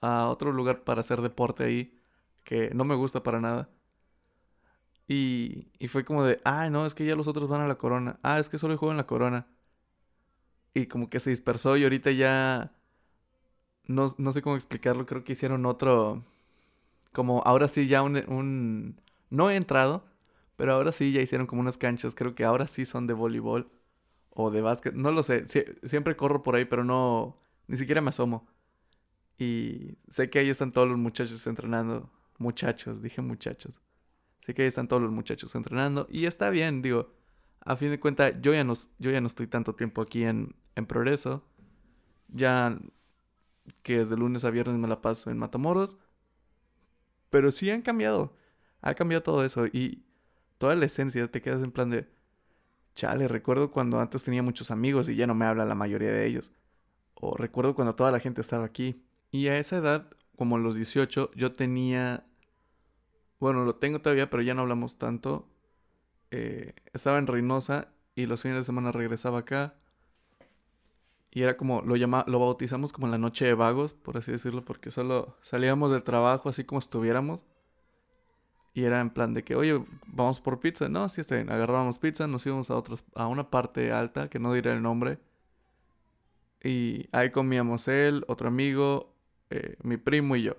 a 0.00 0.28
otro 0.28 0.52
lugar 0.52 0.84
para 0.84 1.00
hacer 1.00 1.20
deporte 1.22 1.64
ahí 1.64 1.94
que 2.44 2.70
no 2.74 2.84
me 2.84 2.94
gusta 2.94 3.22
para 3.22 3.40
nada. 3.40 3.68
Y, 5.08 5.68
y 5.78 5.88
fue 5.88 6.04
como 6.04 6.24
de, 6.24 6.40
ah, 6.44 6.70
no, 6.70 6.86
es 6.86 6.94
que 6.94 7.04
ya 7.06 7.16
los 7.16 7.28
otros 7.28 7.48
van 7.48 7.62
a 7.62 7.68
la 7.68 7.78
corona. 7.78 8.20
Ah, 8.22 8.38
es 8.38 8.48
que 8.48 8.58
solo 8.58 8.76
juego 8.78 8.92
en 8.92 8.98
la 8.98 9.06
corona. 9.06 9.46
Y 10.74 10.86
como 10.86 11.10
que 11.10 11.20
se 11.20 11.30
dispersó 11.30 11.76
y 11.76 11.84
ahorita 11.84 12.10
ya... 12.12 12.72
No, 13.86 14.14
no 14.18 14.32
sé 14.32 14.42
cómo 14.42 14.56
explicarlo, 14.56 15.06
creo 15.06 15.24
que 15.24 15.32
hicieron 15.32 15.64
otro... 15.66 16.24
Como 17.12 17.42
ahora 17.44 17.68
sí 17.68 17.88
ya 17.88 18.02
un, 18.02 18.16
un... 18.28 19.00
No 19.30 19.50
he 19.50 19.56
entrado, 19.56 20.04
pero 20.56 20.74
ahora 20.74 20.92
sí 20.92 21.12
ya 21.12 21.22
hicieron 21.22 21.46
como 21.46 21.62
unas 21.62 21.78
canchas, 21.78 22.14
creo 22.14 22.34
que 22.34 22.44
ahora 22.44 22.66
sí 22.66 22.86
son 22.86 23.06
de 23.06 23.14
voleibol 23.14 23.70
o 24.30 24.50
de 24.50 24.62
básquet, 24.62 24.94
no 24.94 25.12
lo 25.12 25.22
sé, 25.24 25.46
siempre 25.84 26.16
corro 26.16 26.42
por 26.42 26.56
ahí, 26.56 26.64
pero 26.66 26.84
no, 26.84 27.38
ni 27.68 27.76
siquiera 27.78 28.00
me 28.02 28.10
asomo. 28.10 28.48
Y 29.38 29.98
sé 30.08 30.30
que 30.30 30.40
ahí 30.40 30.50
están 30.50 30.72
todos 30.72 30.88
los 30.88 30.98
muchachos 30.98 31.46
entrenando. 31.46 32.10
Muchachos, 32.38 33.02
dije 33.02 33.22
muchachos. 33.22 33.80
Sé 34.48 34.54
que 34.54 34.62
ahí 34.62 34.68
están 34.68 34.88
todos 34.88 35.02
los 35.02 35.12
muchachos 35.12 35.54
entrenando. 35.54 36.06
Y 36.08 36.24
está 36.24 36.48
bien, 36.48 36.80
digo. 36.80 37.12
A 37.60 37.76
fin 37.76 37.90
de 37.90 38.00
cuentas, 38.00 38.32
yo 38.40 38.54
ya 38.54 38.64
no, 38.64 38.72
yo 38.98 39.10
ya 39.10 39.20
no 39.20 39.26
estoy 39.26 39.46
tanto 39.46 39.74
tiempo 39.74 40.00
aquí 40.00 40.24
en, 40.24 40.56
en 40.74 40.86
Progreso. 40.86 41.44
Ya 42.28 42.78
que 43.82 43.98
desde 43.98 44.16
lunes 44.16 44.46
a 44.46 44.50
viernes 44.50 44.78
me 44.78 44.88
la 44.88 45.02
paso 45.02 45.30
en 45.30 45.36
Matamoros. 45.36 45.98
Pero 47.28 47.52
sí 47.52 47.70
han 47.70 47.82
cambiado. 47.82 48.32
Ha 48.80 48.94
cambiado 48.94 49.22
todo 49.22 49.44
eso. 49.44 49.66
Y 49.66 50.06
toda 50.56 50.74
la 50.76 50.86
esencia 50.86 51.30
te 51.30 51.42
quedas 51.42 51.62
en 51.62 51.70
plan 51.70 51.90
de... 51.90 52.08
Chale, 52.94 53.28
recuerdo 53.28 53.70
cuando 53.70 54.00
antes 54.00 54.24
tenía 54.24 54.42
muchos 54.42 54.70
amigos 54.70 55.10
y 55.10 55.16
ya 55.16 55.26
no 55.26 55.34
me 55.34 55.44
habla 55.44 55.66
la 55.66 55.74
mayoría 55.74 56.10
de 56.10 56.24
ellos. 56.24 56.52
O 57.12 57.36
recuerdo 57.36 57.74
cuando 57.74 57.94
toda 57.94 58.12
la 58.12 58.20
gente 58.20 58.40
estaba 58.40 58.64
aquí. 58.64 59.04
Y 59.30 59.48
a 59.48 59.58
esa 59.58 59.76
edad, 59.76 60.08
como 60.36 60.56
los 60.56 60.74
18, 60.74 61.32
yo 61.34 61.52
tenía... 61.54 62.24
Bueno, 63.40 63.64
lo 63.64 63.76
tengo 63.76 64.00
todavía, 64.00 64.30
pero 64.30 64.42
ya 64.42 64.54
no 64.54 64.62
hablamos 64.62 64.98
tanto. 64.98 65.48
Eh, 66.30 66.74
estaba 66.92 67.18
en 67.18 67.26
Reynosa 67.26 67.88
y 68.14 68.26
los 68.26 68.42
fines 68.42 68.58
de 68.58 68.64
semana 68.64 68.92
regresaba 68.92 69.40
acá. 69.40 69.74
Y 71.30 71.42
era 71.42 71.56
como, 71.56 71.82
lo, 71.82 71.96
llama, 71.96 72.24
lo 72.26 72.40
bautizamos 72.40 72.92
como 72.92 73.06
la 73.06 73.18
noche 73.18 73.44
de 73.44 73.54
vagos, 73.54 73.94
por 73.94 74.16
así 74.16 74.32
decirlo, 74.32 74.64
porque 74.64 74.90
solo 74.90 75.36
salíamos 75.42 75.90
del 75.90 76.02
trabajo 76.02 76.48
así 76.48 76.64
como 76.64 76.80
estuviéramos. 76.80 77.44
Y 78.74 78.84
era 78.84 79.00
en 79.00 79.10
plan 79.10 79.34
de 79.34 79.44
que, 79.44 79.56
oye, 79.56 79.84
vamos 80.06 80.40
por 80.40 80.60
pizza. 80.60 80.88
No, 80.88 81.08
sí 81.08 81.20
está 81.20 81.34
bien. 81.36 81.50
Agarrábamos 81.50 81.98
pizza, 81.98 82.26
nos 82.26 82.46
íbamos 82.46 82.70
a, 82.70 82.76
otros, 82.76 83.04
a 83.14 83.26
una 83.26 83.50
parte 83.50 83.92
alta, 83.92 84.28
que 84.28 84.38
no 84.38 84.52
diré 84.52 84.72
el 84.72 84.82
nombre. 84.82 85.18
Y 86.62 87.08
ahí 87.12 87.30
comíamos 87.30 87.88
él, 87.88 88.24
otro 88.28 88.48
amigo, 88.48 89.14
eh, 89.50 89.76
mi 89.82 89.96
primo 89.96 90.36
y 90.36 90.42
yo. 90.42 90.56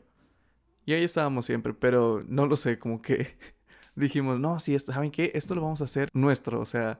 Y 0.89 0.93
ahí 0.93 1.03
estábamos 1.03 1.45
siempre, 1.45 1.75
pero 1.75 2.23
no 2.27 2.47
lo 2.47 2.55
sé, 2.55 2.79
como 2.79 2.99
que 3.03 3.37
dijimos, 3.95 4.39
no, 4.39 4.59
sí, 4.59 4.77
¿saben 4.79 5.11
qué? 5.11 5.31
Esto 5.35 5.53
lo 5.53 5.61
vamos 5.61 5.81
a 5.81 5.83
hacer 5.83 6.09
nuestro, 6.13 6.59
o 6.59 6.65
sea, 6.65 6.99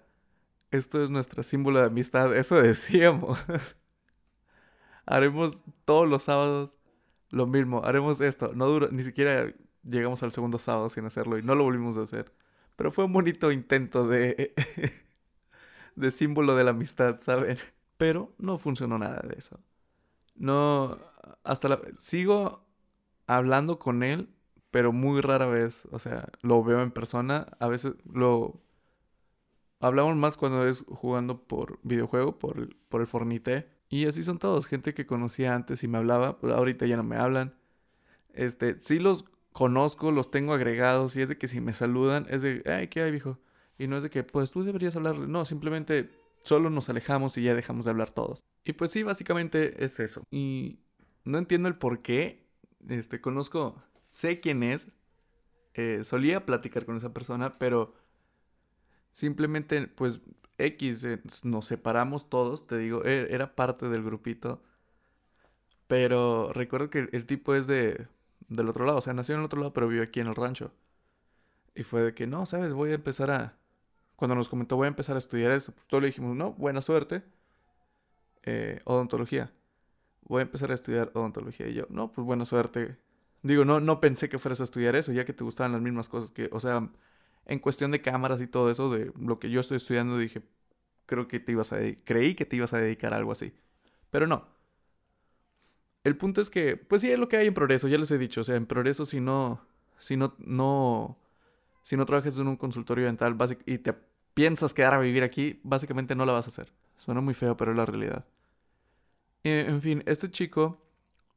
esto 0.70 1.04
es 1.04 1.10
nuestro 1.10 1.42
símbolo 1.42 1.80
de 1.80 1.88
amistad, 1.88 2.38
eso 2.38 2.62
decíamos. 2.62 3.44
haremos 5.08 5.64
todos 5.86 6.08
los 6.08 6.22
sábados 6.22 6.78
lo 7.32 7.48
mismo, 7.48 7.84
haremos 7.84 8.22
esto, 8.22 8.52
no 8.54 8.68
dura, 8.68 8.90
ni 8.92 9.02
siquiera 9.02 9.52
llegamos 9.82 10.22
al 10.22 10.34
segundo 10.34 10.60
sábado 10.60 10.90
sin 10.90 11.06
hacerlo 11.06 11.40
y 11.40 11.42
no 11.42 11.56
lo 11.56 11.64
volvimos 11.64 11.98
a 11.98 12.04
hacer. 12.04 12.32
Pero 12.76 12.92
fue 12.92 13.06
un 13.06 13.14
bonito 13.14 13.52
intento 13.52 14.08
de, 14.08 14.54
de 15.96 16.12
símbolo 16.12 16.56
de 16.56 16.64
la 16.64 16.72
amistad, 16.72 17.18
¿saben? 17.18 17.58
Pero 17.98 18.36
no 18.38 18.60
funcionó 18.60 19.00
nada 19.00 19.24
de 19.28 19.34
eso. 19.36 19.60
No, 20.36 21.00
hasta 21.44 21.70
la... 21.70 21.82
Sigo 21.98 22.69
hablando 23.30 23.78
con 23.78 24.02
él, 24.02 24.30
pero 24.72 24.92
muy 24.92 25.22
rara 25.22 25.46
vez, 25.46 25.88
o 25.92 26.00
sea, 26.00 26.30
lo 26.42 26.64
veo 26.64 26.82
en 26.82 26.92
persona. 26.92 27.48
A 27.60 27.68
veces 27.68 27.94
lo... 28.12 28.60
Hablamos 29.80 30.16
más 30.18 30.36
cuando 30.36 30.68
es 30.68 30.84
jugando 30.88 31.44
por 31.44 31.80
videojuego, 31.84 32.40
por 32.40 32.58
el, 32.58 32.76
por 32.90 33.02
el 33.02 33.08
Fornite. 33.08 33.70
Y 33.88 34.08
así 34.08 34.24
son 34.24 34.40
todos, 34.40 34.66
gente 34.66 34.94
que 34.94 35.06
conocía 35.06 35.54
antes 35.54 35.84
y 35.84 35.88
me 35.88 36.00
hablaba, 36.00 36.40
pero 36.40 36.56
ahorita 36.56 36.86
ya 36.88 36.98
no 36.98 37.04
me 37.04 37.18
hablan. 37.18 37.54
Este, 38.34 38.78
sí 38.82 39.00
los 39.00 39.26
conozco, 39.54 40.12
los 40.12 40.32
tengo 40.32 40.54
agregados 40.54 41.16
y 41.16 41.22
es 41.22 41.30
de 41.30 41.38
que 41.38 41.48
si 41.48 41.62
me 41.62 41.74
saludan 41.74 42.26
es 42.30 42.42
de, 42.42 42.64
ay, 42.66 42.88
¿qué 42.88 43.04
hay, 43.04 43.12
viejo? 43.12 43.40
Y 43.78 43.88
no 43.88 43.98
es 43.98 44.04
de 44.04 44.10
que, 44.10 44.24
pues 44.24 44.52
tú 44.52 44.64
deberías 44.64 44.96
hablarle. 44.96 45.28
No, 45.28 45.46
simplemente 45.46 46.10
solo 46.42 46.70
nos 46.70 46.90
alejamos 46.90 47.38
y 47.38 47.44
ya 47.44 47.54
dejamos 47.54 47.86
de 47.86 47.92
hablar 47.92 48.10
todos. 48.10 48.42
Y 48.66 48.74
pues 48.74 48.92
sí, 48.92 49.04
básicamente 49.04 49.84
es 49.84 50.00
eso. 50.00 50.24
Y 50.32 50.80
no 51.24 51.38
entiendo 51.38 51.70
el 51.70 51.76
por 51.76 52.02
qué. 52.02 52.39
Este, 52.88 53.22
conozco, 53.22 53.82
sé 54.10 54.40
quién 54.40 54.64
es. 54.64 54.90
Eh, 55.74 56.04
solía 56.04 56.46
platicar 56.46 56.86
con 56.86 56.98
esa 56.98 57.14
persona, 57.14 57.58
pero 57.60 57.94
simplemente, 59.12 59.88
pues, 59.88 60.22
X, 60.58 61.04
eh, 61.04 61.22
nos 61.44 61.66
separamos 61.66 62.30
todos, 62.30 62.68
te 62.68 62.78
digo, 62.78 63.04
e, 63.06 63.34
era 63.34 63.56
parte 63.56 63.90
del 63.90 64.04
grupito. 64.04 64.62
Pero 65.88 66.54
recuerdo 66.54 66.90
que 66.90 67.10
el 67.12 67.26
tipo 67.26 67.56
es 67.56 67.68
de 67.68 68.08
del 68.50 68.70
otro 68.70 68.86
lado. 68.86 69.00
O 69.00 69.02
sea, 69.02 69.14
nació 69.14 69.36
en 69.36 69.42
el 69.42 69.46
otro 69.46 69.60
lado, 69.60 69.74
pero 69.74 69.88
vive 69.88 70.04
aquí 70.04 70.20
en 70.20 70.28
el 70.28 70.36
rancho. 70.36 70.72
Y 71.76 71.84
fue 71.84 72.02
de 72.02 72.14
que, 72.14 72.28
no, 72.28 72.46
sabes, 72.46 72.74
voy 72.74 72.92
a 72.92 72.96
empezar 72.96 73.32
a... 73.32 73.58
Cuando 74.16 74.36
nos 74.36 74.50
comentó, 74.50 74.76
voy 74.76 74.86
a 74.86 74.90
empezar 74.90 75.16
a 75.16 75.20
estudiar 75.20 75.52
eso, 75.52 75.72
pues 75.74 75.88
todos 75.88 76.02
le 76.04 76.10
dijimos, 76.10 76.36
no, 76.36 76.54
buena 76.54 76.82
suerte. 76.82 77.24
Eh, 78.44 78.82
odontología. 78.86 79.52
Voy 80.24 80.40
a 80.40 80.44
empezar 80.44 80.72
a 80.72 80.76
estudiar 80.76 81.12
odontología. 81.14 81.68
Y 81.68 81.74
yo, 81.74 81.86
no, 81.90 82.12
pues 82.12 82.26
buena 82.26 82.46
suerte. 82.46 82.98
Digo, 83.42 83.66
no, 83.66 83.80
no 83.80 84.00
pensé 84.02 84.30
que 84.30 84.40
fueras 84.40 84.62
a 84.62 84.66
estudiar 84.66 84.96
eso, 84.96 85.12
ya 85.14 85.26
que 85.26 85.34
te 85.34 85.44
gustaban 85.44 85.72
las 85.72 85.82
mismas 85.82 86.10
cosas 86.10 86.32
que, 86.32 86.50
o 86.52 86.60
sea, 86.60 86.90
en 87.46 87.60
cuestión 87.60 87.92
de 87.92 88.02
cámaras 88.02 88.42
y 88.42 88.48
todo 88.48 88.70
eso, 88.72 88.90
de 88.92 89.12
lo 89.20 89.40
que 89.40 89.50
yo 89.50 89.62
estoy 89.62 89.78
estudiando, 89.78 90.18
dije, 90.18 90.44
creo 91.06 91.28
que 91.28 91.40
te 91.40 91.52
ibas 91.54 91.74
a 91.74 91.80
creí 92.06 92.36
que 92.36 92.46
te 92.46 92.56
ibas 92.58 92.74
a 92.74 92.80
dedicar 92.80 93.14
a 93.14 93.18
algo 93.18 93.32
así. 93.32 93.54
Pero 94.12 94.28
no. 94.28 94.48
El 96.04 96.16
punto 96.18 96.42
es 96.42 96.50
que, 96.50 96.78
pues 96.78 97.02
sí, 97.02 97.12
es 97.12 97.20
lo 97.20 97.28
que 97.28 97.38
hay 97.38 97.48
en 97.48 97.54
progreso, 97.54 97.88
ya 97.88 97.98
les 97.98 98.12
he 98.12 98.18
dicho, 98.18 98.42
o 98.42 98.44
sea, 98.44 98.56
en 98.56 98.66
progreso 98.66 99.06
si 99.06 99.20
no, 99.20 99.62
si 100.00 100.16
no, 100.18 100.36
no, 100.40 101.18
si 101.84 101.98
no 101.98 102.06
trabajas 102.06 102.38
en 102.38 102.48
un 102.48 102.56
consultorio 102.56 103.06
dental 103.06 103.38
y 103.66 103.80
te 103.80 103.94
piensas 104.34 104.74
quedar 104.74 104.94
a 104.94 105.00
vivir 105.00 105.24
aquí, 105.24 105.60
básicamente 105.64 106.16
no 106.16 106.26
la 106.26 106.34
vas 106.34 106.46
a 106.48 106.50
hacer. 106.50 106.72
Suena 106.98 107.22
muy 107.22 107.34
feo, 107.34 107.58
pero 107.58 107.72
es 107.72 107.78
la 107.78 107.86
realidad. 107.86 108.26
En 109.44 109.82
fin, 109.82 110.04
este 110.06 110.30
chico 110.30 110.86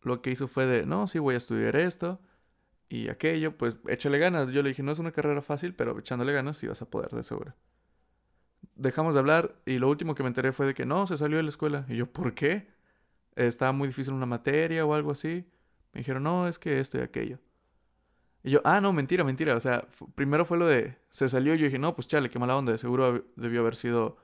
lo 0.03 0.23
que 0.23 0.31
hizo 0.31 0.49
fue 0.49 0.67
de, 0.67 0.87
no, 0.87 1.07
sí 1.07 1.19
voy 1.19 1.35
a 1.35 1.39
estudiar 1.39 1.77
esto 1.77 2.21
y 2.89 3.09
aquello, 3.09 3.57
pues 3.57 3.77
échale 3.89 4.19
ganas. 4.19 4.51
Yo 4.51 4.63
le 4.63 4.71
dije, 4.71 4.83
no 4.83 4.93
es 4.93 4.99
una 4.99 5.13
carrera 5.13 5.41
fácil, 5.43 5.75
pero 5.75 5.99
echándole 5.99 6.33
ganas 6.33 6.57
sí 6.59 6.67
vas 6.67 6.83
a 6.83 6.91
poder, 6.91 7.11
de 7.11 7.23
seguro. 7.23 7.55
Dejamos 8.75 9.15
de 9.15 9.21
hablar 9.21 9.57
y 9.65 9.79
lo 9.79 9.89
último 9.89 10.15
que 10.15 10.23
me 10.23 10.29
enteré 10.29 10.53
fue 10.53 10.67
de 10.67 10.75
que 10.75 10.85
no, 10.85 11.07
se 11.07 11.17
salió 11.17 11.37
de 11.37 11.43
la 11.45 11.49
escuela. 11.49 11.87
Y 11.89 11.97
yo, 11.97 12.07
¿por 12.07 12.35
qué? 12.35 12.71
estaba 13.37 13.73
muy 13.73 13.89
difícil 13.89 14.13
una 14.13 14.27
materia 14.27 14.85
o 14.85 14.95
algo 14.95 15.13
así. 15.13 15.47
Me 15.93 16.01
dijeron, 16.01 16.23
no, 16.23 16.49
es 16.49 16.59
que 16.59 16.81
esto 16.81 16.99
y 16.99 17.03
aquello. 17.03 17.39
Y 18.43 18.51
yo, 18.51 18.61
ah, 18.65 18.81
no, 18.81 18.93
mentira, 18.93 19.25
mentira. 19.25 19.57
O 19.57 19.61
sea, 19.61 19.87
primero 20.15 20.45
fue 20.45 20.59
lo 20.59 20.67
de, 20.67 20.99
se 21.11 21.29
salió 21.29 21.55
y 21.55 21.59
yo 21.59 21.65
dije, 21.67 21.79
no, 21.79 21.95
pues 21.95 22.09
chale, 22.09 22.31
qué 22.31 22.39
mala 22.39 22.57
onda. 22.57 22.73
De 22.73 22.79
seguro 22.79 23.25
debió 23.37 23.61
haber 23.61 23.77
sido 23.77 24.17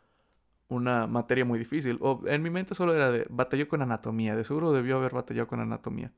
una 0.68 1.06
materia 1.06 1.44
muy 1.44 1.58
difícil. 1.58 1.98
O 2.00 2.22
en 2.26 2.42
mi 2.42 2.50
mente 2.50 2.74
solo 2.74 2.94
era 2.94 3.10
de, 3.10 3.26
batalló 3.30 3.68
con 3.68 3.82
anatomía. 3.82 4.36
De 4.36 4.44
seguro 4.44 4.72
debió 4.72 4.96
haber 4.96 5.12
batallado 5.12 5.48
con 5.48 5.60
anatomía. 5.60 6.12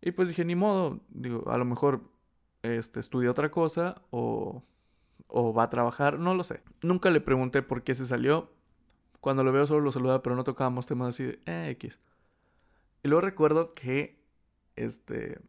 Y 0.00 0.12
pues 0.12 0.28
dije, 0.28 0.44
ni 0.44 0.54
modo. 0.54 1.00
Digo, 1.08 1.50
a 1.50 1.58
lo 1.58 1.64
mejor 1.64 2.02
este, 2.62 3.00
estudia 3.00 3.30
otra 3.30 3.50
cosa 3.50 4.02
o, 4.10 4.62
o 5.26 5.52
va 5.52 5.64
a 5.64 5.70
trabajar, 5.70 6.18
no 6.18 6.34
lo 6.34 6.44
sé. 6.44 6.62
Nunca 6.82 7.10
le 7.10 7.20
pregunté 7.20 7.62
por 7.62 7.82
qué 7.82 7.94
se 7.94 8.06
salió. 8.06 8.50
Cuando 9.20 9.42
lo 9.44 9.52
veo 9.52 9.66
solo 9.66 9.80
lo 9.80 9.92
saludaba, 9.92 10.22
pero 10.22 10.36
no 10.36 10.44
tocábamos 10.44 10.86
temas 10.86 11.08
así 11.08 11.24
de 11.24 11.40
eh, 11.46 11.70
X. 11.70 11.98
Y 13.02 13.08
luego 13.08 13.20
recuerdo 13.22 13.74
que 13.74 14.22
este 14.76 15.40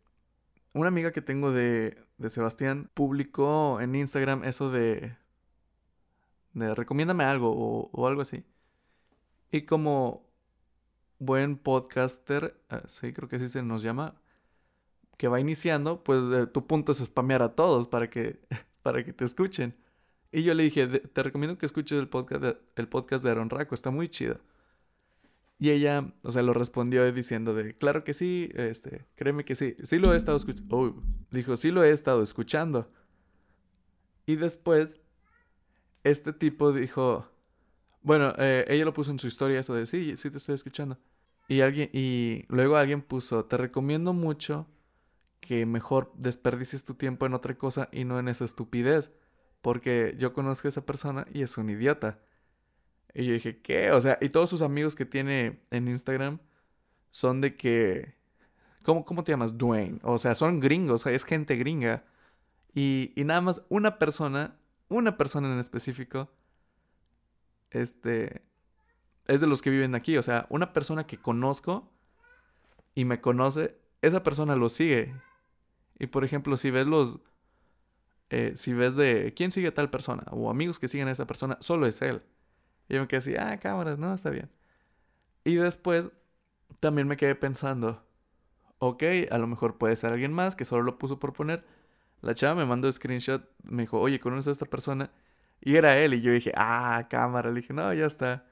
una 0.73 0.87
amiga 0.87 1.11
que 1.11 1.21
tengo 1.21 1.51
de, 1.51 1.97
de 2.17 2.29
Sebastián 2.29 2.89
publicó 2.93 3.81
en 3.81 3.95
Instagram 3.95 4.43
eso 4.43 4.69
de 4.71 5.15
recomiéndame 6.75 7.23
algo 7.23 7.51
o, 7.51 7.89
o 7.91 8.07
algo 8.07 8.21
así. 8.21 8.43
Y 9.51 9.63
como 9.63 10.29
buen 11.19 11.57
podcaster, 11.57 12.55
eh, 12.69 12.81
sí 12.87 13.13
creo 13.13 13.29
que 13.29 13.37
así 13.37 13.47
se 13.49 13.61
nos 13.63 13.83
llama, 13.83 14.15
que 15.17 15.27
va 15.27 15.39
iniciando, 15.39 16.03
pues 16.03 16.21
eh, 16.33 16.47
tu 16.47 16.65
punto 16.67 16.91
es 16.91 16.99
spamear 16.99 17.41
a 17.43 17.55
todos 17.55 17.87
para 17.87 18.09
que, 18.09 18.39
para 18.83 19.03
que 19.03 19.13
te 19.13 19.25
escuchen. 19.25 19.75
Y 20.31 20.43
yo 20.43 20.53
le 20.53 20.63
dije, 20.63 20.87
te 20.87 21.23
recomiendo 21.23 21.57
que 21.57 21.65
escuches 21.65 21.99
el 21.99 22.07
podcast 22.07 22.41
de, 22.43 22.57
el 22.75 22.87
podcast 22.87 23.23
de 23.23 23.31
Aaron 23.31 23.49
Raco, 23.49 23.75
está 23.75 23.91
muy 23.91 24.09
chido. 24.09 24.39
Y 25.57 25.71
ella, 25.71 26.13
o 26.23 26.31
sea, 26.31 26.41
lo 26.41 26.53
respondió 26.53 27.11
diciendo 27.11 27.53
de, 27.53 27.75
claro 27.77 28.05
que 28.05 28.13
sí, 28.13 28.49
este, 28.53 29.05
créeme 29.15 29.43
que 29.43 29.55
sí, 29.55 29.75
sí 29.83 29.99
lo 29.99 30.13
he 30.13 30.17
estado 30.17 30.37
escuchando. 30.37 30.77
Oh, 30.77 31.03
dijo, 31.31 31.57
sí 31.57 31.71
lo 31.71 31.83
he 31.83 31.91
estado 31.91 32.23
escuchando. 32.23 32.89
Y 34.25 34.37
después, 34.37 35.01
este 36.03 36.33
tipo 36.33 36.71
dijo, 36.71 37.29
bueno, 38.01 38.33
eh, 38.37 38.65
ella 38.67 38.85
lo 38.85 38.93
puso 38.93 39.11
en 39.11 39.19
su 39.19 39.27
historia 39.27 39.59
eso 39.59 39.73
de, 39.73 39.85
sí, 39.85 40.15
sí 40.17 40.31
te 40.31 40.37
estoy 40.37 40.55
escuchando. 40.55 40.97
Y 41.47 41.61
alguien, 41.61 41.89
y 41.93 42.45
luego 42.47 42.77
alguien 42.77 43.01
puso, 43.01 43.45
te 43.45 43.57
recomiendo 43.57 44.13
mucho 44.13 44.67
que 45.39 45.65
mejor 45.65 46.11
desperdicies 46.15 46.83
tu 46.83 46.93
tiempo 46.93 47.25
en 47.25 47.33
otra 47.33 47.57
cosa 47.57 47.89
y 47.91 48.03
no 48.05 48.19
en 48.19 48.27
esa 48.27 48.45
estupidez. 48.45 49.11
Porque 49.61 50.15
yo 50.17 50.31
conozco 50.31 50.67
a 50.67 50.69
esa 50.69 50.85
persona 50.85 51.25
y 51.33 51.41
es 51.41 51.57
un 51.57 51.69
idiota. 51.69 52.19
Y 53.13 53.25
yo 53.25 53.33
dije, 53.33 53.61
¿qué? 53.61 53.91
O 53.91 53.99
sea, 53.99 54.17
y 54.21 54.29
todos 54.29 54.49
sus 54.49 54.61
amigos 54.61 54.95
que 54.95 55.05
tiene 55.05 55.59
en 55.71 55.87
Instagram 55.87 56.39
son 57.11 57.41
de 57.41 57.55
que... 57.55 58.13
¿Cómo, 58.83 59.03
cómo 59.03 59.23
te 59.23 59.31
llamas? 59.31 59.57
Dwayne. 59.57 59.99
O 60.03 60.17
sea, 60.17 60.35
son 60.35 60.59
gringos, 60.59 61.05
es 61.07 61.25
gente 61.25 61.55
gringa. 61.55 62.05
Y, 62.73 63.11
y 63.15 63.23
nada 63.23 63.41
más 63.41 63.61
una 63.69 63.97
persona, 63.99 64.58
una 64.89 65.17
persona 65.17 65.51
en 65.51 65.59
específico, 65.59 66.29
este, 67.71 68.41
es 69.27 69.41
de 69.41 69.47
los 69.47 69.61
que 69.61 69.69
viven 69.69 69.95
aquí. 69.95 70.17
O 70.17 70.23
sea, 70.23 70.47
una 70.49 70.73
persona 70.73 71.07
que 71.07 71.17
conozco 71.17 71.91
y 72.95 73.05
me 73.05 73.21
conoce, 73.21 73.77
esa 74.01 74.23
persona 74.23 74.55
lo 74.55 74.69
sigue. 74.69 75.15
Y 75.99 76.07
por 76.07 76.23
ejemplo, 76.25 76.57
si 76.57 76.71
ves 76.71 76.87
los, 76.87 77.19
eh, 78.29 78.53
si 78.55 78.73
ves 78.73 78.95
de 78.95 79.33
quién 79.35 79.51
sigue 79.51 79.69
a 79.69 79.73
tal 79.73 79.89
persona 79.89 80.23
o 80.31 80.49
amigos 80.49 80.79
que 80.79 80.87
siguen 80.87 81.07
a 81.07 81.11
esa 81.11 81.27
persona, 81.27 81.57
solo 81.61 81.85
es 81.85 82.01
él. 82.01 82.23
Y 82.87 82.95
yo 82.95 83.01
me 83.01 83.07
quedé 83.07 83.19
así, 83.19 83.35
ah, 83.35 83.57
cámaras, 83.59 83.99
no, 83.99 84.13
está 84.13 84.31
bien. 84.31 84.49
Y 85.43 85.55
después 85.55 86.09
también 86.79 87.07
me 87.07 87.17
quedé 87.17 87.35
pensando, 87.35 88.03
ok, 88.79 89.03
a 89.29 89.37
lo 89.37 89.47
mejor 89.47 89.77
puede 89.77 89.95
ser 89.95 90.11
alguien 90.13 90.33
más 90.33 90.55
que 90.55 90.65
solo 90.65 90.83
lo 90.83 90.97
puso 90.97 91.19
por 91.19 91.33
poner. 91.33 91.65
La 92.21 92.35
chava 92.35 92.55
me 92.55 92.65
mandó 92.65 92.91
screenshot, 92.91 93.49
me 93.63 93.83
dijo, 93.83 93.99
oye, 93.99 94.19
¿conoces 94.19 94.49
a 94.49 94.51
esta 94.51 94.65
persona? 94.65 95.11
Y 95.61 95.75
era 95.75 95.97
él, 95.97 96.13
y 96.13 96.21
yo 96.21 96.31
dije, 96.31 96.51
ah, 96.55 97.07
cámara. 97.09 97.49
Le 97.49 97.61
dije, 97.61 97.73
no, 97.73 97.93
ya 97.93 98.05
está. 98.05 98.45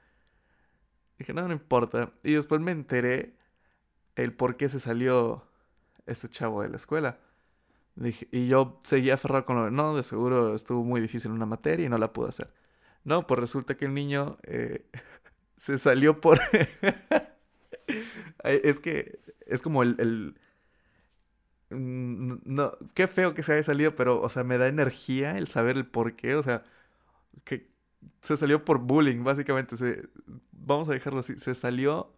Dije, 1.18 1.32
no, 1.32 1.46
no 1.46 1.52
importa. 1.52 2.12
Y 2.22 2.34
después 2.34 2.60
me 2.60 2.72
enteré 2.72 3.36
el 4.16 4.32
por 4.32 4.56
qué 4.56 4.68
se 4.68 4.80
salió 4.80 5.44
ese 6.06 6.28
chavo 6.28 6.62
de 6.62 6.70
la 6.70 6.76
escuela 6.76 7.18
y 8.30 8.46
yo 8.46 8.78
seguía 8.82 9.14
aferrado 9.14 9.44
con 9.44 9.56
lo 9.56 9.64
de, 9.64 9.70
no, 9.70 9.96
de 9.96 10.02
seguro 10.02 10.54
estuvo 10.54 10.84
muy 10.84 11.00
difícil 11.00 11.32
una 11.32 11.46
materia 11.46 11.86
y 11.86 11.88
no 11.88 11.98
la 11.98 12.12
pude 12.12 12.28
hacer. 12.28 12.52
No, 13.04 13.26
pues 13.26 13.40
resulta 13.40 13.76
que 13.76 13.86
el 13.86 13.94
niño 13.94 14.38
eh, 14.44 14.84
se 15.56 15.78
salió 15.78 16.20
por... 16.20 16.40
es 18.44 18.80
que 18.80 19.18
es 19.46 19.62
como 19.62 19.82
el, 19.82 19.96
el... 19.98 20.40
Mm, 21.70 22.36
no, 22.44 22.72
qué 22.94 23.08
feo 23.08 23.34
que 23.34 23.42
se 23.42 23.52
haya 23.54 23.62
salido, 23.62 23.94
pero, 23.94 24.20
o 24.22 24.28
sea, 24.30 24.44
me 24.44 24.58
da 24.58 24.68
energía 24.68 25.36
el 25.38 25.48
saber 25.48 25.76
el 25.76 25.86
por 25.86 26.14
qué, 26.14 26.34
o 26.36 26.42
sea, 26.42 26.64
que 27.44 27.70
se 28.22 28.36
salió 28.36 28.64
por 28.64 28.80
bullying, 28.80 29.24
básicamente. 29.24 29.76
Se, 29.76 30.08
vamos 30.52 30.88
a 30.90 30.92
dejarlo 30.94 31.20
así, 31.20 31.38
se 31.38 31.54
salió 31.54 32.12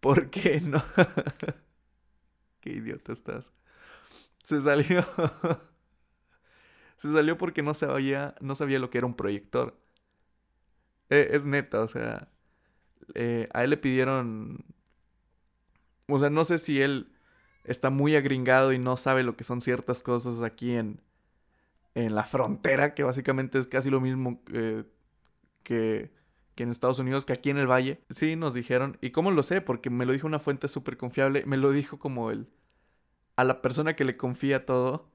porque 0.00 0.60
no. 0.62 0.82
qué 2.60 2.70
idiota 2.70 3.12
estás. 3.12 3.52
Se 4.44 4.60
salió. 4.60 5.04
se 6.96 7.12
salió 7.12 7.36
porque 7.38 7.62
no 7.62 7.74
sabía, 7.74 8.34
no 8.40 8.54
sabía 8.54 8.78
lo 8.78 8.90
que 8.90 8.98
era 8.98 9.06
un 9.06 9.16
proyector. 9.16 9.76
E, 11.10 11.28
es 11.32 11.44
neta, 11.46 11.82
o 11.82 11.88
sea. 11.88 12.28
Eh, 13.14 13.48
a 13.54 13.64
él 13.64 13.70
le 13.70 13.76
pidieron. 13.78 14.64
O 16.08 16.18
sea, 16.18 16.30
no 16.30 16.44
sé 16.44 16.58
si 16.58 16.80
él 16.82 17.15
está 17.66 17.90
muy 17.90 18.16
agringado 18.16 18.72
y 18.72 18.78
no 18.78 18.96
sabe 18.96 19.22
lo 19.22 19.36
que 19.36 19.44
son 19.44 19.60
ciertas 19.60 20.02
cosas 20.02 20.42
aquí 20.42 20.74
en, 20.74 21.00
en 21.94 22.14
la 22.14 22.24
frontera, 22.24 22.94
que 22.94 23.04
básicamente 23.04 23.58
es 23.58 23.66
casi 23.66 23.90
lo 23.90 24.00
mismo 24.00 24.42
que, 24.44 26.10
que 26.56 26.62
en 26.62 26.70
Estados 26.70 26.98
Unidos, 26.98 27.24
que 27.24 27.34
aquí 27.34 27.50
en 27.50 27.58
el 27.58 27.70
Valle. 27.70 28.00
Sí, 28.10 28.34
nos 28.34 28.54
dijeron. 28.54 28.98
¿Y 29.00 29.10
cómo 29.10 29.30
lo 29.30 29.42
sé? 29.42 29.60
Porque 29.60 29.90
me 29.90 30.06
lo 30.06 30.12
dijo 30.12 30.26
una 30.26 30.38
fuente 30.38 30.68
súper 30.68 30.96
confiable. 30.96 31.44
Me 31.46 31.58
lo 31.58 31.70
dijo 31.70 31.98
como 31.98 32.30
el... 32.30 32.48
A 33.36 33.44
la 33.44 33.62
persona 33.62 33.96
que 33.96 34.04
le 34.04 34.16
confía 34.16 34.66
todo. 34.66 35.10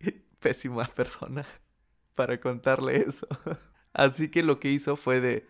Pésima 0.40 0.84
persona 0.86 1.46
para 2.14 2.40
contarle 2.40 2.98
eso. 2.98 3.26
Así 3.94 4.30
que 4.30 4.42
lo 4.42 4.60
que 4.60 4.70
hizo 4.70 4.96
fue 4.96 5.20
de... 5.20 5.48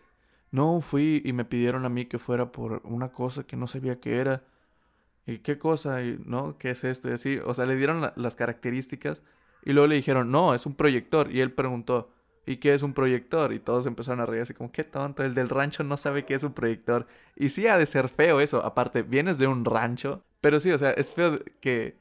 No, 0.53 0.81
fui 0.81 1.21
y 1.25 1.33
me 1.33 1.45
pidieron 1.45 1.85
a 1.85 1.89
mí 1.89 2.07
que 2.07 2.19
fuera 2.21 2.53
por 2.53 2.81
una 2.85 3.13
cosa 3.13 3.45
que 3.45 3.57
no 3.57 3.67
sabía 3.67 4.01
qué 4.01 4.19
era. 4.19 4.45
¿Y 5.26 5.38
qué 5.38 5.59
cosa? 5.59 6.02
Y, 6.02 6.21
¿No? 6.25 6.59
¿Qué 6.59 6.71
es 6.71 6.85
esto? 6.85 7.09
Y 7.09 7.12
así. 7.12 7.38
O 7.45 7.54
sea, 7.54 7.66
le 7.66 7.76
dieron 7.76 8.12
las 8.16 8.37
características. 8.37 9.23
Y 9.64 9.73
luego 9.73 9.87
le 9.88 9.97
dijeron, 9.97 10.31
no, 10.31 10.54
es 10.54 10.66
un 10.66 10.75
proyector. 10.75 11.31
Y 11.33 11.40
él 11.40 11.52
preguntó, 11.52 12.11
¿y 12.47 12.57
qué 12.59 12.75
es 12.75 12.83
un 12.83 12.93
proyector? 12.93 13.52
Y 13.52 13.61
todos 13.61 13.87
empezaron 13.87 14.21
a 14.21 14.26
reír 14.26 14.43
así 14.43 14.54
como, 14.54 14.71
qué 14.71 14.85
tonto, 14.85 15.23
el 15.23 15.35
del 15.35 15.49
rancho 15.49 15.85
no 15.85 15.97
sabe 15.97 16.25
qué 16.26 16.35
es 16.35 16.45
un 16.45 16.52
proyector. 16.52 17.07
Y 17.37 17.49
sí 17.49 17.66
ha 17.66 17.78
de 17.78 17.87
ser 17.87 18.09
feo 18.09 18.40
eso. 18.40 18.64
Aparte, 18.64 19.02
vienes 19.02 19.38
de 19.38 19.47
un 19.47 19.64
rancho. 19.64 20.23
Pero 20.40 20.61
sí, 20.61 20.71
o 20.73 20.78
sea, 20.78 20.90
es 20.93 21.11
feo 21.11 21.38
que 21.61 21.99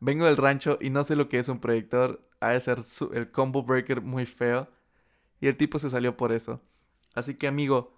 vengo 0.00 0.26
del 0.26 0.36
rancho 0.36 0.78
y 0.80 0.90
no 0.90 1.04
sé 1.04 1.16
lo 1.16 1.28
que 1.28 1.38
es 1.38 1.48
un 1.48 1.60
proyector. 1.60 2.28
Ha 2.40 2.50
de 2.50 2.60
ser 2.60 2.80
el 3.14 3.30
combo 3.30 3.62
breaker 3.62 4.02
muy 4.02 4.26
feo. 4.26 4.68
Y 5.40 5.48
el 5.48 5.56
tipo 5.56 5.78
se 5.78 5.90
salió 5.90 6.16
por 6.16 6.32
eso. 6.32 6.60
Así 7.14 7.34
que 7.34 7.46
amigo, 7.46 7.95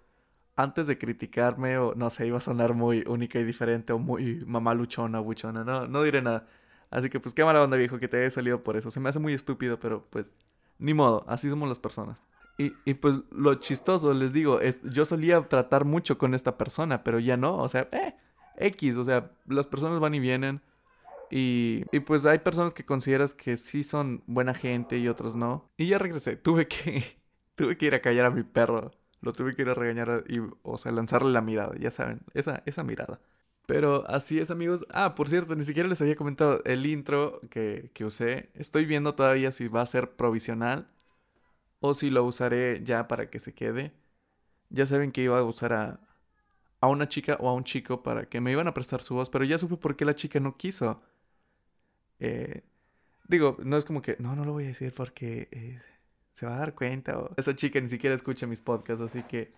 antes 0.55 0.87
de 0.87 0.97
criticarme 0.97 1.77
o 1.77 1.95
no 1.95 2.09
sé, 2.09 2.27
iba 2.27 2.37
a 2.37 2.41
sonar 2.41 2.73
muy 2.73 3.03
única 3.07 3.39
y 3.39 3.43
diferente 3.43 3.93
o 3.93 3.99
muy 3.99 4.43
mamaluchona, 4.45 5.19
buchona, 5.19 5.63
no, 5.63 5.87
no 5.87 6.03
diré 6.03 6.21
nada. 6.21 6.47
Así 6.91 7.09
que 7.09 7.19
pues 7.19 7.35
qué 7.35 7.43
mala 7.43 7.63
onda 7.63 7.77
viejo 7.77 7.99
que 7.99 8.07
te 8.07 8.17
haya 8.17 8.31
salido 8.31 8.63
por 8.63 8.75
eso. 8.75 8.91
Se 8.91 8.99
me 8.99 9.09
hace 9.09 9.19
muy 9.19 9.33
estúpido, 9.33 9.79
pero 9.79 10.05
pues 10.09 10.31
ni 10.79 10.93
modo, 10.93 11.25
así 11.27 11.49
somos 11.49 11.69
las 11.69 11.79
personas. 11.79 12.23
Y, 12.57 12.73
y 12.83 12.95
pues 12.95 13.19
lo 13.31 13.55
chistoso, 13.55 14.13
les 14.13 14.33
digo, 14.33 14.59
es, 14.59 14.81
yo 14.83 15.05
solía 15.05 15.41
tratar 15.47 15.85
mucho 15.85 16.17
con 16.17 16.33
esta 16.33 16.57
persona, 16.57 17.03
pero 17.03 17.19
ya 17.19 17.37
no, 17.37 17.57
o 17.57 17.69
sea, 17.69 17.87
eh, 17.91 18.15
X, 18.57 18.97
o 18.97 19.03
sea, 19.03 19.31
las 19.47 19.67
personas 19.67 19.99
van 19.99 20.13
y 20.13 20.19
vienen. 20.19 20.61
Y, 21.31 21.85
y, 21.91 21.99
pues 21.99 22.25
hay 22.25 22.39
personas 22.39 22.73
que 22.73 22.85
consideras 22.85 23.33
que 23.33 23.55
sí 23.55 23.83
son 23.83 24.23
buena 24.25 24.53
gente 24.53 24.97
y 24.97 25.07
otros 25.07 25.35
no. 25.35 25.69
Y 25.77 25.87
ya 25.87 25.99
regresé, 25.99 26.35
tuve 26.35 26.67
que, 26.67 27.03
tuve 27.55 27.77
que 27.77 27.85
ir 27.85 27.95
a 27.95 28.01
callar 28.01 28.25
a 28.25 28.31
mi 28.31 28.43
perro. 28.43 28.91
Lo 29.21 29.33
tuve 29.33 29.55
que 29.55 29.63
ir 29.63 29.69
a 29.69 29.73
regañar 29.73 30.23
y, 30.27 30.39
o 30.63 30.77
sea, 30.77 30.91
lanzarle 30.91 31.31
la 31.31 31.41
mirada, 31.41 31.75
ya 31.77 31.91
saben, 31.91 32.21
esa, 32.33 32.63
esa 32.65 32.83
mirada. 32.83 33.19
Pero 33.65 34.03
así 34.09 34.39
es, 34.39 34.49
amigos. 34.51 34.85
Ah, 34.91 35.15
por 35.15 35.29
cierto, 35.29 35.55
ni 35.55 35.63
siquiera 35.63 35.87
les 35.89 36.01
había 36.01 36.15
comentado 36.15 36.61
el 36.65 36.85
intro 36.85 37.39
que, 37.51 37.91
que 37.93 38.05
usé. 38.05 38.49
Estoy 38.55 38.85
viendo 38.85 39.15
todavía 39.15 39.51
si 39.51 39.67
va 39.67 39.81
a 39.81 39.85
ser 39.85 40.11
provisional 40.15 40.89
o 41.79 41.93
si 41.93 42.09
lo 42.09 42.23
usaré 42.23 42.81
ya 42.83 43.07
para 43.07 43.29
que 43.29 43.39
se 43.39 43.53
quede. 43.53 43.93
Ya 44.69 44.85
saben 44.85 45.11
que 45.11 45.21
iba 45.23 45.39
a 45.39 45.43
usar 45.43 45.73
a, 45.73 46.01
a 46.81 46.87
una 46.89 47.07
chica 47.09 47.37
o 47.39 47.49
a 47.49 47.53
un 47.53 47.63
chico 47.63 48.03
para 48.03 48.27
que 48.29 48.41
me 48.41 48.51
iban 48.51 48.67
a 48.67 48.73
prestar 48.73 49.01
su 49.01 49.15
voz, 49.15 49.29
pero 49.29 49.45
ya 49.45 49.57
supe 49.57 49.77
por 49.77 49.95
qué 49.95 50.05
la 50.05 50.15
chica 50.15 50.39
no 50.39 50.57
quiso. 50.57 51.01
Eh, 52.19 52.63
digo, 53.27 53.57
no 53.63 53.77
es 53.77 53.85
como 53.85 54.01
que, 54.01 54.15
no, 54.19 54.35
no 54.35 54.45
lo 54.45 54.53
voy 54.53 54.65
a 54.65 54.67
decir 54.67 54.93
porque 54.93 55.47
eh, 55.51 55.79
se 56.39 56.45
va 56.45 56.55
a 56.55 56.59
dar 56.59 56.73
cuenta. 56.73 57.19
Esa 57.35 57.53
chica 57.53 57.81
ni 57.81 57.89
siquiera 57.89 58.15
escucha 58.15 58.47
mis 58.47 58.61
podcasts, 58.61 59.03
así 59.03 59.23
que... 59.23 59.51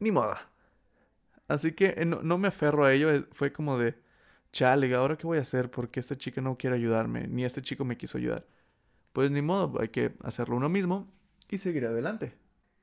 Ni 0.00 0.10
moda. 0.10 0.50
Así 1.46 1.72
que 1.72 1.94
eh, 1.96 2.04
no, 2.04 2.38
me 2.38 2.48
aferro 2.48 2.84
a 2.84 2.92
ello, 2.92 3.14
eh, 3.14 3.24
fue 3.30 3.52
como 3.52 3.78
de, 3.78 3.94
chale, 4.50 4.92
¿ahora 4.96 5.16
qué 5.16 5.24
voy 5.24 5.38
a 5.38 5.42
hacer? 5.42 5.70
Porque 5.70 6.00
esta 6.00 6.18
chica 6.18 6.40
no 6.40 6.58
quiere 6.58 6.74
ayudarme, 6.74 7.28
ni 7.28 7.44
este 7.44 7.62
chico 7.62 7.84
me 7.84 7.96
quiso 7.96 8.18
ayudar. 8.18 8.48
Pues 9.12 9.30
ni 9.30 9.42
modo, 9.42 9.80
hay 9.80 9.90
que 9.90 10.16
hacerlo 10.24 10.56
uno 10.56 10.68
mismo 10.68 11.08
y 11.48 11.58
seguir 11.58 11.86
adelante. 11.86 12.34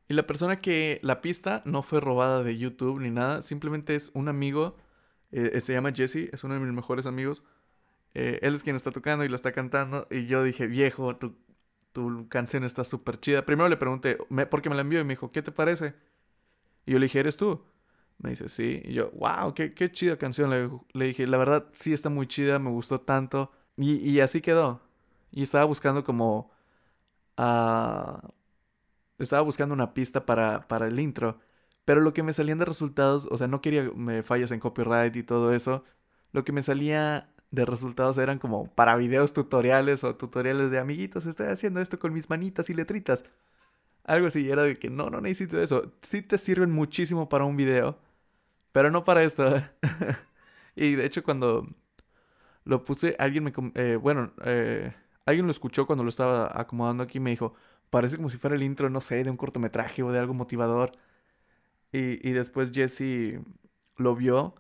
Y 0.08 0.13
la 0.13 0.25
persona 0.25 0.62
que 0.62 1.01
la 1.03 1.20
pista 1.20 1.62
no 1.65 1.84
fue 1.84 2.00
robada 2.00 2.42
de 2.42 2.58
YouTube 2.58 3.01
ni 3.01 3.12
nada, 3.12 3.42
simplemente 3.42 3.96
es 3.96 4.12
un 4.13 4.30
amigo, 4.30 4.77
eh, 5.34 5.60
se 5.60 5.74
llama 5.74 5.92
Jesse, 5.92 6.30
es 6.32 6.46
uno 6.46 6.53
de 6.53 6.62
mis 6.62 6.72
mejores 6.72 7.05
amigos. 7.05 7.44
él 8.14 8.55
es 8.55 8.64
quien 8.64 8.77
está 8.77 8.92
tocando 8.92 9.25
y 9.25 9.27
lo 9.27 9.36
está 9.36 9.51
cantando. 9.51 10.07
Y 10.09 10.25
yo 10.27 10.42
dije, 10.42 10.68
viejo, 10.68 11.18
tu, 11.18 11.36
tu 11.94 12.27
canción 12.29 12.64
está 12.64 12.84
súper 12.84 13.20
chida. 13.20 13.46
Primero 13.46 13.70
le 13.70 13.77
pregunté, 13.77 14.18
¿por 14.50 14.62
qué 14.62 14.70
me 14.70 14.75
la 14.75 14.82
envió? 14.82 15.00
Y 15.00 15.03
me 15.06 15.14
dijo, 15.14 15.32
¿qué 15.32 15.42
te 15.42 15.51
parece? 15.51 15.96
Y 16.86 16.94
yo 16.94 17.00
le 17.00 17.06
dije, 17.06 17.20
¿eres 17.20 17.38
tú? 17.38 17.64
Me 18.20 18.32
dice, 18.32 18.50
sí. 18.50 18.82
Y 18.86 18.94
yo, 18.94 19.12
wow, 19.12 19.53
qué, 19.53 19.74
qué 19.74 19.92
chida 19.92 20.18
canción. 20.18 20.50
Le, 20.94 21.06
dije, 21.06 21.27
la 21.27 21.38
verdad, 21.38 21.68
sí 21.74 21.94
está 21.94 22.10
muy 22.10 22.27
chida, 22.27 22.60
me 22.60 22.70
gustó 22.72 23.01
tanto. 23.01 23.51
Y, 23.77 23.98
y 23.98 24.20
así 24.22 24.42
quedó. 24.42 24.82
Y 25.32 25.44
estaba 25.44 25.66
buscando 25.66 26.03
como... 26.03 26.51
Uh, 27.38 28.20
estaba 29.20 29.42
buscando 29.42 29.74
una 29.74 29.94
pista 29.94 30.25
para, 30.25 30.68
para 30.68 30.88
el 30.88 31.00
intro. 31.00 31.40
Pero 31.86 32.01
lo 32.01 32.14
que 32.14 32.24
me 32.24 32.34
salían 32.34 32.60
de 32.60 32.66
resultados, 32.66 33.27
o 33.32 33.38
sea, 33.38 33.48
no 33.48 33.62
quería 33.62 33.92
me 33.96 34.24
fallas 34.24 34.51
en 34.51 34.60
copyright 34.60 35.16
y 35.16 35.24
todo 35.24 35.53
eso. 35.53 35.84
Lo 36.32 36.44
que 36.44 36.51
me 36.51 36.64
salía 36.64 37.32
de 37.53 37.66
resultados 37.66 38.18
eran 38.18 38.39
como 38.39 38.68
para 38.74 38.96
videos 38.96 39.33
tutoriales 39.33 40.03
o 40.03 40.16
tutoriales 40.16 40.72
de 40.72 40.79
amiguitos, 40.79 41.27
estoy 41.27 41.48
haciendo 41.48 41.81
esto 41.81 42.00
con 42.00 42.11
mis 42.11 42.29
manitas 42.29 42.70
y 42.72 42.74
letritas. 42.74 43.25
Algo 44.05 44.27
así, 44.27 44.50
era 44.51 44.63
de 44.63 44.77
que 44.77 44.89
no, 44.89 45.09
no 45.09 45.22
necesito 45.22 45.61
eso. 45.61 45.94
Sí 46.01 46.22
te 46.24 46.37
sirven 46.39 46.72
muchísimo 46.72 47.29
para 47.29 47.46
un 47.46 47.55
video, 47.57 48.00
pero 48.72 48.92
no 48.92 49.03
para 49.03 49.24
esto. 49.24 49.46
y 50.75 50.96
de 50.96 51.05
hecho 51.05 51.24
cuando 51.24 51.68
lo 52.66 52.85
puse, 52.85 53.16
alguien 53.20 53.44
me... 53.46 53.53
Eh, 53.75 53.98
bueno, 53.98 54.33
eh, 54.46 54.94
alguien 55.25 55.46
lo 55.46 55.51
escuchó 55.51 55.85
cuando 55.87 56.03
lo 56.03 56.09
estaba 56.09 56.59
acomodando 56.59 57.03
aquí 57.03 57.20
y 57.20 57.22
me 57.22 57.31
dijo, 57.31 57.55
parece 57.92 58.18
como 58.18 58.29
si 58.29 58.37
fuera 58.37 58.55
el 58.55 58.63
intro, 58.63 58.89
no 58.89 59.01
sé, 59.01 59.24
de 59.24 59.29
un 59.31 59.37
cortometraje 59.37 60.03
o 60.03 60.11
de 60.11 60.20
algo 60.20 60.33
motivador. 60.33 60.92
Y, 61.92 62.27
y 62.27 62.33
después 62.33 62.72
Jesse 62.74 63.39
lo 63.98 64.16
vio. 64.16 64.55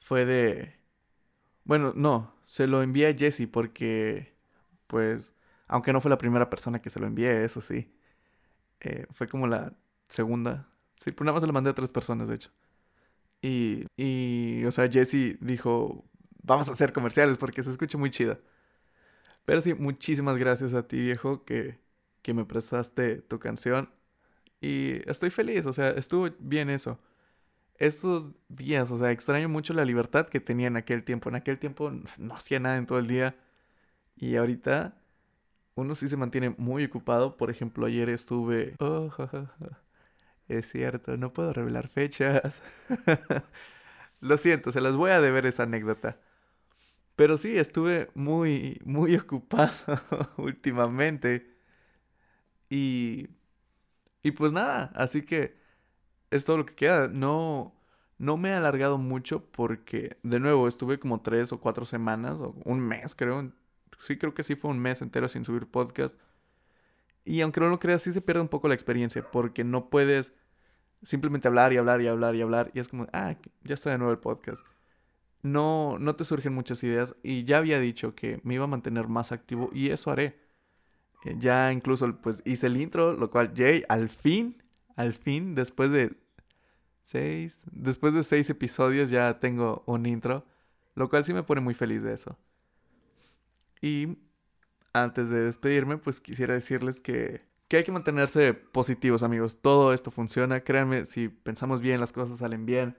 Fue 0.00 0.24
de... 0.24 0.75
Bueno, 1.66 1.92
no, 1.96 2.34
se 2.46 2.66
lo 2.66 2.82
envié 2.82 3.08
a 3.08 3.14
Jesse 3.14 3.48
porque, 3.50 4.34
pues, 4.86 5.32
aunque 5.68 5.92
no 5.92 6.00
fue 6.00 6.10
la 6.10 6.18
primera 6.18 6.48
persona 6.50 6.80
que 6.82 6.90
se 6.90 7.00
lo 7.00 7.06
envié, 7.06 7.44
eso 7.44 7.60
sí. 7.60 7.92
Eh, 8.80 9.06
fue 9.12 9.28
como 9.28 9.46
la 9.48 9.74
segunda. 10.08 10.68
Sí, 10.96 11.12
pero 11.12 11.26
nada 11.26 11.34
más 11.34 11.42
se 11.42 11.48
lo 11.48 11.52
mandé 11.54 11.70
a 11.70 11.74
tres 11.74 11.92
personas, 11.92 12.28
de 12.28 12.36
hecho. 12.36 12.50
Y, 13.42 13.86
y, 13.96 14.64
o 14.66 14.72
sea, 14.72 14.88
Jesse 14.90 15.38
dijo, 15.40 16.04
vamos 16.42 16.68
a 16.68 16.72
hacer 16.72 16.92
comerciales 16.92 17.38
porque 17.38 17.62
se 17.62 17.70
escucha 17.70 17.98
muy 17.98 18.10
chido. 18.10 18.40
Pero 19.44 19.60
sí, 19.60 19.74
muchísimas 19.74 20.36
gracias 20.38 20.74
a 20.74 20.86
ti, 20.86 21.00
viejo, 21.00 21.44
que, 21.44 21.78
que 22.22 22.34
me 22.34 22.44
prestaste 22.44 23.16
tu 23.22 23.38
canción. 23.38 23.90
Y 24.60 25.08
estoy 25.10 25.30
feliz, 25.30 25.66
o 25.66 25.72
sea, 25.72 25.90
estuvo 25.90 26.28
bien 26.40 26.70
eso. 26.70 27.00
Estos 27.78 28.32
días, 28.48 28.90
o 28.90 28.96
sea, 28.96 29.10
extraño 29.12 29.48
mucho 29.48 29.74
la 29.74 29.84
libertad 29.84 30.28
que 30.28 30.40
tenía 30.40 30.68
en 30.68 30.76
aquel 30.76 31.04
tiempo. 31.04 31.28
En 31.28 31.36
aquel 31.36 31.58
tiempo 31.58 31.92
no 32.18 32.34
hacía 32.34 32.60
nada 32.60 32.76
en 32.76 32.86
todo 32.86 32.98
el 32.98 33.06
día. 33.06 33.36
Y 34.16 34.36
ahorita 34.36 34.96
uno 35.76 35.94
sí 35.94 36.08
se 36.08 36.16
mantiene 36.16 36.50
muy 36.58 36.84
ocupado. 36.84 37.36
Por 37.36 37.50
ejemplo, 37.50 37.86
ayer 37.86 38.08
estuve... 38.10 38.76
Oh, 38.80 39.10
es 40.48 40.70
cierto, 40.70 41.16
no 41.16 41.32
puedo 41.32 41.52
revelar 41.52 41.88
fechas. 41.88 42.62
Lo 44.20 44.38
siento, 44.38 44.72
se 44.72 44.80
las 44.80 44.94
voy 44.96 45.10
a 45.10 45.20
deber 45.20 45.46
esa 45.46 45.64
anécdota. 45.64 46.18
Pero 47.16 47.36
sí, 47.36 47.58
estuve 47.58 48.10
muy, 48.14 48.80
muy 48.84 49.16
ocupado 49.18 49.72
últimamente. 50.38 51.56
Y... 52.70 53.28
Y 54.22 54.32
pues 54.32 54.52
nada, 54.52 54.90
así 54.96 55.22
que 55.22 55.56
es 56.30 56.44
todo 56.44 56.58
lo 56.58 56.66
que 56.66 56.74
queda. 56.74 57.08
No, 57.08 57.74
no 58.18 58.36
me 58.36 58.50
he 58.50 58.54
alargado 58.54 58.98
mucho 58.98 59.44
porque, 59.50 60.16
de 60.22 60.40
nuevo, 60.40 60.68
estuve 60.68 60.98
como 60.98 61.20
tres 61.22 61.52
o 61.52 61.60
cuatro 61.60 61.84
semanas, 61.84 62.34
o 62.34 62.54
un 62.64 62.80
mes 62.80 63.14
creo, 63.14 63.52
sí 64.00 64.16
creo 64.18 64.34
que 64.34 64.42
sí 64.42 64.56
fue 64.56 64.70
un 64.70 64.78
mes 64.78 65.02
entero 65.02 65.28
sin 65.28 65.44
subir 65.44 65.66
podcast. 65.66 66.18
Y 67.24 67.40
aunque 67.40 67.60
no 67.60 67.68
lo 67.68 67.80
creas, 67.80 68.02
sí 68.02 68.12
se 68.12 68.20
pierde 68.20 68.40
un 68.42 68.48
poco 68.48 68.68
la 68.68 68.74
experiencia 68.74 69.28
porque 69.30 69.64
no 69.64 69.90
puedes 69.90 70.32
simplemente 71.02 71.48
hablar 71.48 71.72
y 71.72 71.76
hablar 71.76 72.00
y 72.00 72.08
hablar 72.08 72.34
y 72.34 72.42
hablar 72.42 72.70
y 72.74 72.80
es 72.80 72.88
como, 72.88 73.06
ah, 73.12 73.36
ya 73.64 73.74
está 73.74 73.90
de 73.90 73.98
nuevo 73.98 74.12
el 74.12 74.18
podcast. 74.18 74.64
No, 75.42 75.98
no 76.00 76.16
te 76.16 76.24
surgen 76.24 76.54
muchas 76.54 76.82
ideas 76.82 77.16
y 77.22 77.44
ya 77.44 77.58
había 77.58 77.80
dicho 77.80 78.14
que 78.14 78.40
me 78.42 78.54
iba 78.54 78.64
a 78.64 78.68
mantener 78.68 79.08
más 79.08 79.32
activo 79.32 79.70
y 79.72 79.90
eso 79.90 80.10
haré. 80.10 80.40
Eh, 81.24 81.36
ya 81.38 81.72
incluso 81.72 82.16
pues 82.20 82.42
hice 82.44 82.66
el 82.68 82.76
intro, 82.76 83.12
lo 83.12 83.30
cual 83.30 83.52
Jay 83.56 83.84
al 83.88 84.08
fin, 84.08 84.62
al 84.96 85.12
fin, 85.12 85.54
después 85.54 85.90
de 85.90 86.16
seis, 87.02 87.62
después 87.70 88.14
de 88.14 88.22
seis 88.22 88.50
episodios 88.50 89.10
ya 89.10 89.38
tengo 89.38 89.84
un 89.86 90.06
intro, 90.06 90.44
lo 90.94 91.08
cual 91.08 91.24
sí 91.24 91.32
me 91.32 91.42
pone 91.42 91.60
muy 91.60 91.74
feliz 91.74 92.02
de 92.02 92.14
eso. 92.14 92.36
Y 93.80 94.18
antes 94.92 95.28
de 95.28 95.40
despedirme, 95.40 95.98
pues 95.98 96.20
quisiera 96.20 96.54
decirles 96.54 97.00
que, 97.00 97.42
hay 97.70 97.84
que 97.84 97.92
mantenerse 97.92 98.54
positivos, 98.54 99.22
amigos. 99.22 99.58
Todo 99.60 99.92
esto 99.92 100.10
funciona. 100.10 100.60
Créanme, 100.60 101.04
si 101.06 101.28
pensamos 101.28 101.80
bien, 101.80 102.00
las 102.00 102.12
cosas 102.12 102.38
salen 102.38 102.64
bien. 102.64 102.96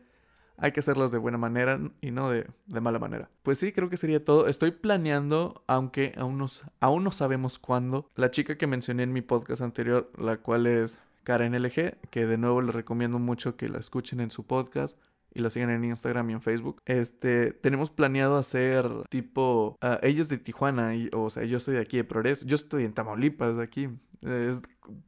Hay 0.57 0.71
que 0.71 0.79
hacerlas 0.79 1.11
de 1.11 1.17
buena 1.17 1.37
manera 1.37 1.79
y 2.01 2.11
no 2.11 2.29
de, 2.29 2.47
mala 2.67 2.99
manera. 2.99 3.29
Pues 3.43 3.59
sí, 3.59 3.71
creo 3.71 3.89
que 3.89 3.97
sería 3.97 4.23
todo. 4.23 4.47
Estoy 4.47 4.71
planeando, 4.71 5.63
aunque 5.67 6.13
aún 6.17 6.37
no, 6.37 6.47
aún 6.79 7.03
no 7.03 7.11
sabemos 7.11 7.59
cuándo, 7.59 8.09
la 8.15 8.31
chica 8.31 8.57
que 8.57 8.67
mencioné 8.67 9.03
en 9.03 9.13
mi 9.13 9.21
podcast 9.21 9.61
anterior, 9.61 10.11
la 10.17 10.37
cual 10.37 10.65
es 10.67 10.99
Karen 11.27 11.61
LG, 11.61 11.97
que 12.09 12.25
de 12.25 12.37
nuevo 12.37 12.61
les 12.61 12.73
recomiendo 12.73 13.19
mucho 13.19 13.57
que 13.57 13.67
la 13.67 13.79
escuchen 13.79 14.21
en 14.21 14.31
su 14.31 14.47
podcast 14.47 14.97
y 15.33 15.41
la 15.41 15.49
sigan 15.49 15.71
en 15.71 15.83
Instagram 15.83 16.29
y 16.29 16.33
en 16.33 16.41
Facebook. 16.41 16.81
Este, 16.85 17.51
tenemos 17.51 17.89
planeado 17.89 18.37
hacer 18.37 18.89
tipo, 19.09 19.77
uh, 19.83 19.97
ella 20.03 20.21
es 20.21 20.29
de 20.29 20.37
Tijuana, 20.37 20.95
y, 20.95 21.09
o 21.11 21.29
sea, 21.29 21.43
yo 21.43 21.59
soy 21.59 21.75
de 21.75 21.81
aquí 21.81 21.97
de 21.97 22.05
Progreso, 22.05 22.45
yo 22.45 22.55
estoy 22.55 22.85
en 22.85 22.93
Tamaulipas, 22.93 23.57
de 23.57 23.63
aquí, 23.63 23.89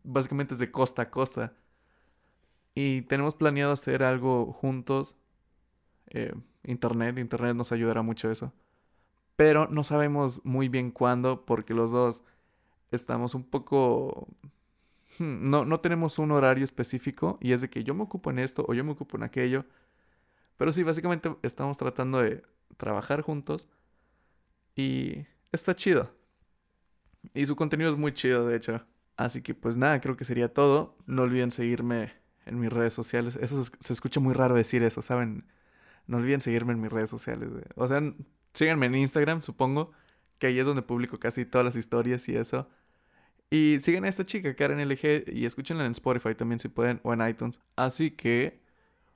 básicamente 0.04 0.56
es 0.56 0.60
de 0.60 0.70
costa 0.72 1.04
a 1.04 1.10
costa. 1.10 1.54
Y 2.76 3.04
tenemos 3.04 3.34
planeado 3.34 3.72
hacer 3.72 4.04
algo 4.04 4.52
juntos. 4.52 5.16
Eh, 6.08 6.34
internet, 6.66 7.18
internet 7.18 7.56
nos 7.56 7.72
ayudará 7.72 8.02
mucho 8.02 8.30
eso. 8.30 8.52
Pero 9.38 9.70
no 9.70 9.86
sabemos 9.86 10.42
muy 10.44 10.68
bien 10.68 10.92
cuándo 10.92 11.46
porque 11.46 11.74
los 11.74 11.92
dos 11.92 12.24
estamos 12.92 13.36
un 13.36 13.46
poco 13.46 14.28
No, 15.20 15.66
no 15.66 15.80
tenemos 15.80 16.20
un 16.20 16.32
horario 16.32 16.64
específico 16.64 17.38
y 17.42 17.54
es 17.54 17.62
de 17.62 17.70
que 17.70 17.84
yo 17.84 17.94
me 17.94 18.04
ocupo 18.04 18.32
en 18.32 18.40
esto 18.40 18.66
o 18.68 18.74
yo 18.74 18.84
me 18.84 18.92
ocupo 18.92 19.18
en 19.18 19.24
aquello. 19.24 19.66
Pero 20.58 20.72
sí, 20.72 20.84
básicamente 20.84 21.36
estamos 21.42 21.78
tratando 21.78 22.20
de 22.20 22.44
trabajar 22.78 23.22
juntos 23.22 23.68
y 24.76 25.26
está 25.52 25.76
chido. 25.76 26.12
Y 27.34 27.46
su 27.48 27.56
contenido 27.56 27.92
es 27.92 27.98
muy 27.98 28.14
chido, 28.14 28.48
de 28.48 28.56
hecho. 28.56 28.86
Así 29.18 29.42
que 29.42 29.54
pues 29.54 29.76
nada, 29.78 30.00
creo 30.02 30.16
que 30.18 30.26
sería 30.26 30.54
todo. 30.54 30.98
No 31.06 31.24
olviden 31.24 31.52
seguirme 31.52 32.14
en 32.46 32.60
mis 32.60 32.72
redes 32.72 32.94
sociales. 32.94 33.36
Eso 33.36 33.66
se 33.80 33.94
escucha 33.94 34.20
muy 34.20 34.34
raro 34.34 34.56
decir 34.56 34.84
eso, 34.84 35.02
¿saben? 35.02 35.46
No 36.08 36.18
olviden 36.18 36.42
seguirme 36.42 36.74
en 36.74 36.82
mis 36.82 36.92
redes 36.92 37.10
sociales. 37.10 37.50
O 37.76 37.88
sea, 37.88 38.02
síganme 38.54 38.88
en 38.88 38.96
Instagram, 38.96 39.42
supongo, 39.42 39.92
que 40.40 40.48
ahí 40.48 40.60
es 40.60 40.66
donde 40.66 40.82
publico 40.82 41.20
casi 41.20 41.46
todas 41.46 41.66
las 41.66 41.76
historias 41.76 42.28
y 42.30 42.36
eso. 42.36 42.70
Y 43.52 43.78
siguen 43.80 44.06
a 44.06 44.10
esta 44.10 44.26
chica, 44.26 44.56
Karen 44.56 44.80
LG, 44.80 45.26
y 45.34 45.46
escúchenla 45.46 45.86
en 45.86 45.94
Spotify 45.94 46.36
también 46.36 46.60
si 46.60 46.68
pueden, 46.68 47.00
o 47.04 47.14
en 47.14 47.28
iTunes. 47.28 47.60
Así 47.76 48.12
que, 48.12 48.62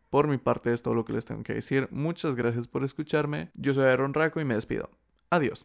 por 0.09 0.27
mi 0.27 0.37
parte, 0.37 0.73
es 0.73 0.81
todo 0.81 0.95
lo 0.95 1.05
que 1.05 1.13
les 1.13 1.25
tengo 1.25 1.43
que 1.43 1.53
decir. 1.53 1.87
Muchas 1.91 2.35
gracias 2.35 2.67
por 2.67 2.83
escucharme. 2.83 3.51
Yo 3.53 3.73
soy 3.73 3.85
Aaron 3.85 4.13
Raco 4.13 4.41
y 4.41 4.45
me 4.45 4.55
despido. 4.55 4.89
Adiós. 5.29 5.61